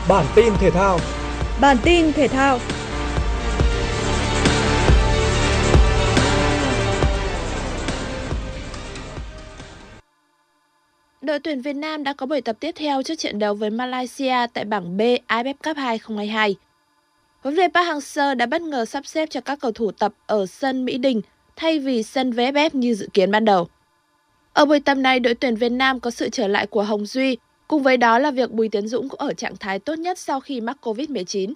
Bản 0.09 0.27
tin 0.35 0.53
thể 0.59 0.71
thao 0.71 0.99
Bản 1.61 1.77
tin 1.85 2.13
thể 2.13 2.29
thao 2.29 2.59
đội 11.25 11.39
tuyển 11.39 11.61
Việt 11.61 11.73
Nam 11.73 12.05
đã 12.05 12.13
có 12.13 12.27
buổi 12.27 12.41
tập 12.41 12.57
tiếp 12.61 12.73
theo 12.73 13.03
trước 13.03 13.15
trận 13.19 13.39
đấu 13.39 13.55
với 13.55 13.71
Malaysia 13.71 14.47
tại 14.55 14.65
bảng 14.65 14.97
B 14.97 15.01
AFF 15.29 15.55
Cup 15.65 15.77
2022. 15.77 16.57
Huấn 17.41 17.55
luyện 17.55 17.73
Park 17.73 17.87
Hang-seo 17.87 18.35
đã 18.37 18.47
bất 18.47 18.63
ngờ 18.63 18.85
sắp 18.85 19.07
xếp 19.07 19.31
cho 19.31 19.41
các 19.41 19.59
cầu 19.61 19.73
thủ 19.73 19.91
tập 19.91 20.15
ở 20.27 20.47
sân 20.47 20.85
Mỹ 20.85 20.99
Đình 20.99 21.21
thay 21.57 21.79
vì 21.79 22.03
sân 22.03 22.31
VFF 22.31 22.71
như 22.73 22.95
dự 22.95 23.09
kiến 23.15 23.31
ban 23.31 23.45
đầu. 23.45 23.69
Ở 24.53 24.65
buổi 24.65 24.81
tập 24.81 24.95
này, 24.95 25.21
đội 25.21 25.35
tuyển 25.35 25.57
Việt 25.57 25.69
Nam 25.69 26.01
có 26.01 26.11
sự 26.11 26.29
trở 26.29 26.49
lại 26.49 26.67
của 26.67 26.83
Hồng 26.83 27.07
Duy, 27.07 27.37
cùng 27.69 27.83
với 27.83 27.97
đó 27.97 28.19
là 28.19 28.31
việc 28.31 28.51
Bùi 28.51 28.69
Tiến 28.69 28.89
Dũng 28.89 29.09
cũng 29.09 29.21
ở 29.21 29.35
trạng 29.35 29.57
thái 29.57 29.79
tốt 29.79 29.99
nhất 29.99 30.19
sau 30.19 30.41
khi 30.41 30.61
mắc 30.61 30.77
Covid-19. 30.83 31.53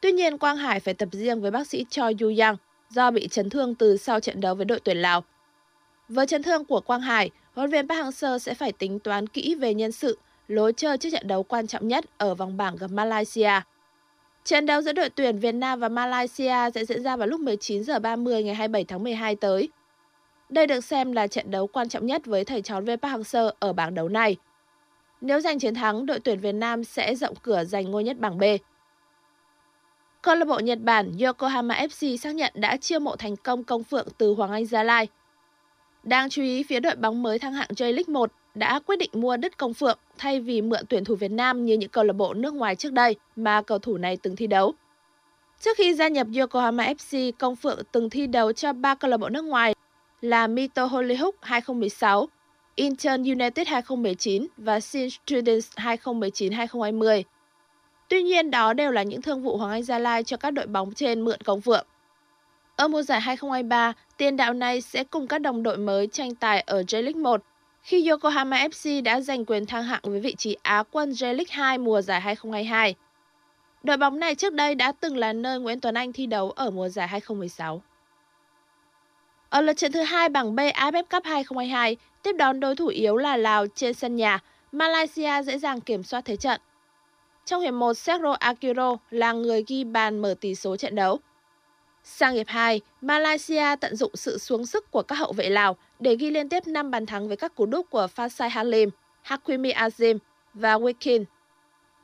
Tuy 0.00 0.12
nhiên, 0.12 0.38
Quang 0.38 0.56
Hải 0.56 0.80
phải 0.80 0.94
tập 0.94 1.08
riêng 1.12 1.40
với 1.40 1.50
bác 1.50 1.66
sĩ 1.66 1.84
Choi 1.90 2.14
Yu 2.20 2.32
Yang 2.38 2.56
do 2.90 3.10
bị 3.10 3.28
chấn 3.28 3.50
thương 3.50 3.74
từ 3.74 3.96
sau 3.96 4.20
trận 4.20 4.40
đấu 4.40 4.54
với 4.54 4.64
đội 4.64 4.80
tuyển 4.80 4.96
Lào. 4.96 5.24
Với 6.08 6.26
chấn 6.26 6.42
thương 6.42 6.64
của 6.64 6.80
Quang 6.80 7.00
Hải, 7.00 7.30
huấn 7.60 7.70
luyện 7.70 7.88
Park 7.88 8.00
Hang-seo 8.00 8.38
sẽ 8.38 8.54
phải 8.54 8.72
tính 8.72 8.98
toán 8.98 9.26
kỹ 9.26 9.54
về 9.54 9.74
nhân 9.74 9.92
sự, 9.92 10.18
lối 10.48 10.72
chơi 10.72 10.98
trước 10.98 11.08
trận 11.12 11.28
đấu 11.28 11.42
quan 11.42 11.66
trọng 11.66 11.88
nhất 11.88 12.04
ở 12.18 12.34
vòng 12.34 12.56
bảng 12.56 12.76
gặp 12.76 12.90
Malaysia. 12.90 13.50
Trận 14.44 14.66
đấu 14.66 14.80
giữa 14.80 14.92
đội 14.92 15.10
tuyển 15.10 15.38
Việt 15.38 15.52
Nam 15.52 15.80
và 15.80 15.88
Malaysia 15.88 16.70
sẽ 16.74 16.84
diễn 16.84 17.02
ra 17.02 17.16
vào 17.16 17.28
lúc 17.28 17.40
19 17.40 17.82
h 17.84 17.98
30 18.02 18.42
ngày 18.42 18.54
27 18.54 18.84
tháng 18.84 19.02
12 19.02 19.36
tới. 19.36 19.68
Đây 20.48 20.66
được 20.66 20.80
xem 20.80 21.12
là 21.12 21.26
trận 21.26 21.50
đấu 21.50 21.66
quan 21.66 21.88
trọng 21.88 22.06
nhất 22.06 22.26
với 22.26 22.44
thầy 22.44 22.62
trò 22.62 22.80
viên 22.80 22.98
Park 23.00 23.12
Hang-seo 23.12 23.50
ở 23.58 23.72
bảng 23.72 23.94
đấu 23.94 24.08
này. 24.08 24.36
Nếu 25.20 25.40
giành 25.40 25.58
chiến 25.58 25.74
thắng, 25.74 26.06
đội 26.06 26.20
tuyển 26.20 26.40
Việt 26.40 26.54
Nam 26.54 26.84
sẽ 26.84 27.14
rộng 27.14 27.34
cửa 27.42 27.64
giành 27.64 27.90
ngôi 27.90 28.04
nhất 28.04 28.18
bảng 28.18 28.38
B. 28.38 28.42
Câu 30.22 30.34
lạc 30.34 30.44
bộ 30.44 30.58
Nhật 30.58 30.78
Bản 30.82 31.12
Yokohama 31.24 31.74
FC 31.74 32.16
xác 32.16 32.34
nhận 32.34 32.52
đã 32.54 32.76
chiêu 32.76 33.00
mộ 33.00 33.16
thành 33.16 33.36
công 33.36 33.64
công 33.64 33.84
phượng 33.84 34.08
từ 34.18 34.34
Hoàng 34.34 34.52
Anh 34.52 34.66
Gia 34.66 34.82
Lai. 34.82 35.08
Đáng 36.02 36.30
chú 36.30 36.42
ý, 36.42 36.62
phía 36.62 36.80
đội 36.80 36.96
bóng 36.96 37.22
mới 37.22 37.38
thăng 37.38 37.52
hạng 37.52 37.68
J-League 37.68 38.12
1 38.12 38.32
đã 38.54 38.80
quyết 38.86 38.96
định 38.96 39.10
mua 39.12 39.36
đứt 39.36 39.56
công 39.56 39.74
phượng 39.74 39.98
thay 40.18 40.40
vì 40.40 40.62
mượn 40.62 40.86
tuyển 40.88 41.04
thủ 41.04 41.14
Việt 41.14 41.30
Nam 41.30 41.64
như 41.64 41.76
những 41.76 41.90
câu 41.90 42.04
lạc 42.04 42.12
bộ 42.12 42.34
nước 42.34 42.54
ngoài 42.54 42.76
trước 42.76 42.92
đây 42.92 43.16
mà 43.36 43.62
cầu 43.62 43.78
thủ 43.78 43.96
này 43.96 44.16
từng 44.16 44.36
thi 44.36 44.46
đấu. 44.46 44.74
Trước 45.60 45.76
khi 45.76 45.94
gia 45.94 46.08
nhập 46.08 46.26
Yokohama 46.38 46.92
FC, 46.92 47.32
Công 47.38 47.56
Phượng 47.56 47.78
từng 47.92 48.10
thi 48.10 48.26
đấu 48.26 48.52
cho 48.52 48.72
ba 48.72 48.94
câu 48.94 49.10
lạc 49.10 49.16
bộ 49.16 49.28
nước 49.28 49.44
ngoài 49.44 49.74
là 50.20 50.46
Mito 50.46 50.84
Hollyhook 50.84 51.34
2016, 51.40 52.28
Incheon 52.74 53.22
United 53.22 53.68
2019 53.68 54.46
và 54.56 54.80
Sin 54.80 55.08
Students 55.10 55.72
2019-2020. 55.76 57.22
Tuy 58.08 58.22
nhiên, 58.22 58.50
đó 58.50 58.72
đều 58.72 58.90
là 58.90 59.02
những 59.02 59.22
thương 59.22 59.42
vụ 59.42 59.56
Hoàng 59.56 59.70
Anh 59.70 59.82
Gia 59.82 59.98
Lai 59.98 60.24
cho 60.24 60.36
các 60.36 60.50
đội 60.50 60.66
bóng 60.66 60.94
trên 60.94 61.20
mượn 61.20 61.40
Công 61.44 61.60
Phượng. 61.60 61.86
Ở 62.80 62.88
mùa 62.88 63.02
giải 63.02 63.20
2023, 63.20 63.92
tiền 64.16 64.36
đạo 64.36 64.52
này 64.52 64.80
sẽ 64.80 65.04
cùng 65.04 65.26
các 65.26 65.38
đồng 65.38 65.62
đội 65.62 65.76
mới 65.76 66.06
tranh 66.06 66.34
tài 66.34 66.60
ở 66.60 66.82
J-League 66.82 67.22
1 67.22 67.42
khi 67.82 68.08
Yokohama 68.08 68.66
FC 68.66 69.02
đã 69.02 69.20
giành 69.20 69.44
quyền 69.44 69.66
thăng 69.66 69.84
hạng 69.84 70.00
với 70.02 70.20
vị 70.20 70.34
trí 70.38 70.56
Á 70.62 70.82
quân 70.90 71.10
J-League 71.10 71.44
2 71.50 71.78
mùa 71.78 72.02
giải 72.02 72.20
2022. 72.20 72.94
Đội 73.82 73.96
bóng 73.96 74.18
này 74.18 74.34
trước 74.34 74.52
đây 74.52 74.74
đã 74.74 74.92
từng 74.92 75.16
là 75.16 75.32
nơi 75.32 75.60
Nguyễn 75.60 75.80
Tuấn 75.80 75.94
Anh 75.94 76.12
thi 76.12 76.26
đấu 76.26 76.50
ở 76.50 76.70
mùa 76.70 76.88
giải 76.88 77.08
2016. 77.08 77.82
Ở 79.50 79.60
lượt 79.60 79.76
trận 79.76 79.92
thứ 79.92 80.02
hai 80.02 80.28
bảng 80.28 80.54
B 80.56 80.58
AFF 80.58 81.02
Cup 81.02 81.24
2022, 81.24 81.96
tiếp 82.22 82.32
đón 82.32 82.60
đối 82.60 82.76
thủ 82.76 82.86
yếu 82.86 83.16
là 83.16 83.36
Lào 83.36 83.66
trên 83.74 83.94
sân 83.94 84.16
nhà, 84.16 84.38
Malaysia 84.72 85.42
dễ 85.42 85.58
dàng 85.58 85.80
kiểm 85.80 86.02
soát 86.02 86.24
thế 86.24 86.36
trận. 86.36 86.60
Trong 87.44 87.62
hiệp 87.62 87.74
1, 87.74 87.94
Sergio 87.94 88.32
Akiro 88.32 88.96
là 89.10 89.32
người 89.32 89.64
ghi 89.66 89.84
bàn 89.84 90.22
mở 90.22 90.34
tỷ 90.40 90.54
số 90.54 90.76
trận 90.76 90.94
đấu. 90.94 91.20
Sang 92.04 92.34
hiệp 92.34 92.48
2, 92.48 92.80
Malaysia 93.00 93.76
tận 93.80 93.96
dụng 93.96 94.16
sự 94.16 94.38
xuống 94.38 94.66
sức 94.66 94.90
của 94.90 95.02
các 95.02 95.14
hậu 95.14 95.32
vệ 95.32 95.50
Lào 95.50 95.76
để 95.98 96.16
ghi 96.16 96.30
liên 96.30 96.48
tiếp 96.48 96.66
5 96.66 96.90
bàn 96.90 97.06
thắng 97.06 97.28
với 97.28 97.36
các 97.36 97.54
cú 97.54 97.66
đúc 97.66 97.86
của 97.90 98.08
Fasai 98.16 98.48
Halim, 98.48 98.90
Hakimi 99.22 99.72
Azim 99.72 100.18
và 100.54 100.74
Wikin. 100.78 101.24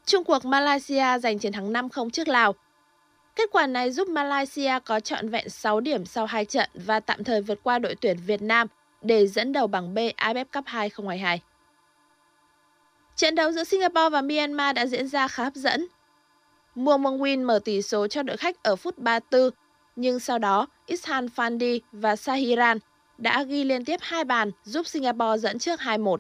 Trung 0.07 0.25
cuộc 0.25 0.45
Malaysia 0.45 1.19
giành 1.19 1.39
chiến 1.39 1.53
thắng 1.53 1.73
5-0 1.73 2.11
trước 2.11 2.29
Lào. 2.29 2.55
Kết 3.37 3.51
quả 3.53 3.67
này 3.67 3.91
giúp 3.91 4.09
Malaysia 4.09 4.79
có 4.85 5.01
trọn 5.01 5.29
vẹn 5.29 5.49
6 5.49 5.81
điểm 5.81 6.05
sau 6.05 6.27
2 6.27 6.45
trận 6.45 6.71
và 6.75 7.01
tạm 7.01 7.25
thời 7.25 7.43
vượt 7.43 7.59
qua 7.63 7.79
đội 7.79 7.95
tuyển 7.95 8.17
Việt 8.27 8.43
Nam 8.43 8.69
để 9.03 9.27
dẫn 9.27 9.53
đầu 9.53 9.67
bảng 9.67 9.95
B 9.95 9.99
AFF 9.99 10.45
Cup 10.45 10.65
2022. 10.67 11.41
Trận 13.17 13.35
đấu 13.35 13.53
giữa 13.53 13.65
Singapore 13.65 14.09
và 14.09 14.23
Myanmar 14.23 14.77
đã 14.77 14.87
diễn 14.87 15.09
ra 15.09 15.29
khá 15.29 15.45
hấp 15.45 15.55
dẫn. 15.55 15.87
Muang 16.75 17.03
Mong 17.03 17.19
Win 17.23 17.47
mở 17.47 17.59
tỷ 17.65 17.83
số 17.83 18.07
cho 18.07 18.23
đội 18.23 18.37
khách 18.37 18.63
ở 18.63 18.77
phút 18.77 18.99
34, 18.99 19.51
nhưng 19.97 20.21
sau 20.21 20.39
đó 20.39 20.67
Ishan 20.87 21.27
Fandi 21.27 21.81
và 21.93 22.17
Sahiran 22.17 22.79
đã 23.19 23.43
ghi 23.43 23.65
liên 23.65 23.85
tiếp 23.85 24.01
hai 24.03 24.25
bàn 24.25 24.51
giúp 24.65 24.87
Singapore 24.87 25.39
dẫn 25.39 25.59
trước 25.59 25.81
2-1. 25.81 26.17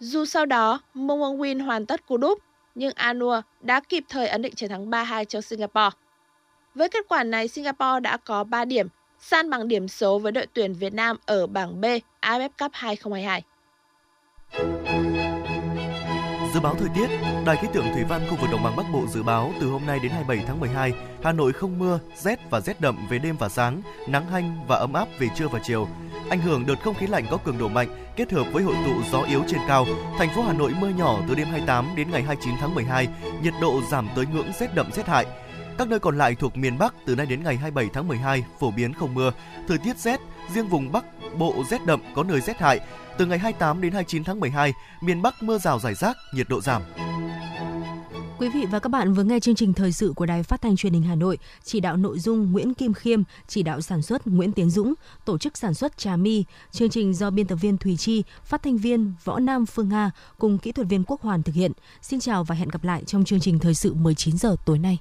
Dù 0.00 0.24
sau 0.24 0.46
đó 0.46 0.80
Mong 0.94 1.20
Wong 1.20 1.38
Win 1.38 1.64
hoàn 1.64 1.86
tất 1.86 2.06
cú 2.06 2.16
đúp, 2.16 2.38
nhưng 2.74 2.92
Anua 2.94 3.42
đã 3.60 3.80
kịp 3.80 4.04
thời 4.08 4.28
ấn 4.28 4.42
định 4.42 4.54
chiến 4.54 4.70
thắng 4.70 4.90
3-2 4.90 5.24
cho 5.24 5.40
Singapore. 5.40 5.96
Với 6.74 6.88
kết 6.88 7.04
quả 7.08 7.24
này, 7.24 7.48
Singapore 7.48 8.00
đã 8.00 8.16
có 8.16 8.44
3 8.44 8.64
điểm, 8.64 8.88
san 9.20 9.50
bằng 9.50 9.68
điểm 9.68 9.88
số 9.88 10.18
với 10.18 10.32
đội 10.32 10.46
tuyển 10.52 10.74
Việt 10.74 10.94
Nam 10.94 11.16
ở 11.26 11.46
bảng 11.46 11.80
B 11.80 11.84
AFF 12.20 12.48
Cup 12.58 12.70
2022. 12.74 13.42
Dự 16.54 16.60
báo 16.60 16.74
thời 16.74 16.88
tiết, 16.88 17.06
Đài 17.46 17.56
khí 17.56 17.68
tượng 17.72 17.92
thủy 17.94 18.04
văn 18.04 18.22
khu 18.30 18.36
vực 18.36 18.50
đồng 18.50 18.62
bằng 18.62 18.76
Bắc 18.76 18.86
Bộ 18.92 19.06
dự 19.06 19.22
báo 19.22 19.52
từ 19.60 19.70
hôm 19.70 19.86
nay 19.86 19.98
đến 20.02 20.12
27 20.12 20.46
tháng 20.46 20.60
12, 20.60 20.92
Hà 21.22 21.32
Nội 21.32 21.52
không 21.52 21.78
mưa, 21.78 22.00
rét 22.16 22.50
và 22.50 22.60
rét 22.60 22.80
đậm 22.80 23.06
về 23.10 23.18
đêm 23.18 23.36
và 23.36 23.48
sáng, 23.48 23.82
nắng 24.08 24.26
hanh 24.26 24.66
và 24.68 24.76
ấm 24.76 24.92
áp 24.92 25.08
về 25.18 25.28
trưa 25.36 25.48
và 25.48 25.60
chiều. 25.64 25.88
Ảnh 26.30 26.40
hưởng 26.40 26.66
đợt 26.66 26.74
không 26.84 26.94
khí 26.94 27.06
lạnh 27.06 27.24
có 27.30 27.36
cường 27.36 27.58
độ 27.58 27.68
mạnh 27.68 27.88
kết 28.16 28.32
hợp 28.32 28.46
với 28.52 28.62
hội 28.62 28.74
tụ 28.86 29.02
gió 29.12 29.20
yếu 29.20 29.42
trên 29.48 29.60
cao, 29.68 29.86
thành 30.18 30.28
phố 30.34 30.42
Hà 30.42 30.52
Nội 30.52 30.74
mưa 30.80 30.88
nhỏ 30.88 31.18
từ 31.28 31.34
đêm 31.34 31.48
28 31.48 31.88
đến 31.96 32.10
ngày 32.10 32.22
29 32.22 32.54
tháng 32.60 32.74
12, 32.74 33.08
nhiệt 33.42 33.54
độ 33.60 33.80
giảm 33.90 34.08
tới 34.16 34.26
ngưỡng 34.26 34.52
rét 34.60 34.74
đậm 34.74 34.92
rét 34.92 35.06
hại. 35.06 35.26
Các 35.78 35.88
nơi 35.88 35.98
còn 35.98 36.18
lại 36.18 36.34
thuộc 36.34 36.56
miền 36.56 36.78
Bắc 36.78 36.94
từ 37.06 37.14
nay 37.14 37.26
đến 37.26 37.44
ngày 37.44 37.56
27 37.56 37.90
tháng 37.92 38.08
12 38.08 38.44
phổ 38.60 38.70
biến 38.70 38.92
không 38.92 39.14
mưa, 39.14 39.32
thời 39.68 39.78
tiết 39.78 39.98
rét, 39.98 40.20
riêng 40.54 40.68
vùng 40.68 40.92
Bắc 40.92 41.04
Bộ 41.38 41.64
rét 41.70 41.86
đậm 41.86 42.00
có 42.14 42.24
nơi 42.24 42.40
rét 42.40 42.58
hại. 42.58 42.80
Từ 43.18 43.26
ngày 43.26 43.38
28 43.38 43.80
đến 43.80 43.92
29 43.92 44.24
tháng 44.24 44.40
12, 44.40 44.72
miền 45.00 45.22
Bắc 45.22 45.42
mưa 45.42 45.58
rào 45.58 45.78
rải 45.78 45.94
rác, 45.94 46.16
nhiệt 46.34 46.48
độ 46.48 46.60
giảm. 46.60 46.82
Quý 48.38 48.48
vị 48.48 48.66
và 48.70 48.78
các 48.78 48.88
bạn 48.88 49.14
vừa 49.14 49.24
nghe 49.24 49.40
chương 49.40 49.54
trình 49.54 49.72
thời 49.72 49.92
sự 49.92 50.12
của 50.16 50.26
Đài 50.26 50.42
Phát 50.42 50.62
thanh 50.62 50.76
Truyền 50.76 50.92
hình 50.92 51.02
Hà 51.02 51.14
Nội, 51.14 51.38
chỉ 51.64 51.80
đạo 51.80 51.96
nội 51.96 52.18
dung 52.18 52.52
Nguyễn 52.52 52.74
Kim 52.74 52.94
Khiêm, 52.94 53.22
chỉ 53.46 53.62
đạo 53.62 53.80
sản 53.80 54.02
xuất 54.02 54.26
Nguyễn 54.26 54.52
Tiến 54.52 54.70
Dũng, 54.70 54.94
tổ 55.24 55.38
chức 55.38 55.56
sản 55.56 55.74
xuất 55.74 55.98
Trà 55.98 56.16
My. 56.16 56.44
Chương 56.70 56.90
trình 56.90 57.14
do 57.14 57.30
biên 57.30 57.46
tập 57.46 57.56
viên 57.56 57.78
Thùy 57.78 57.96
Chi, 57.96 58.22
phát 58.44 58.62
thanh 58.62 58.76
viên 58.76 59.12
Võ 59.24 59.38
Nam 59.38 59.66
Phương 59.66 59.88
Nga 59.88 60.10
cùng 60.38 60.58
kỹ 60.58 60.72
thuật 60.72 60.88
viên 60.88 61.04
Quốc 61.04 61.22
Hoàn 61.22 61.42
thực 61.42 61.54
hiện. 61.54 61.72
Xin 62.02 62.20
chào 62.20 62.44
và 62.44 62.54
hẹn 62.54 62.68
gặp 62.68 62.84
lại 62.84 63.04
trong 63.04 63.24
chương 63.24 63.40
trình 63.40 63.58
thời 63.58 63.74
sự 63.74 63.94
19 63.94 64.38
giờ 64.38 64.56
tối 64.66 64.78
nay. 64.78 64.98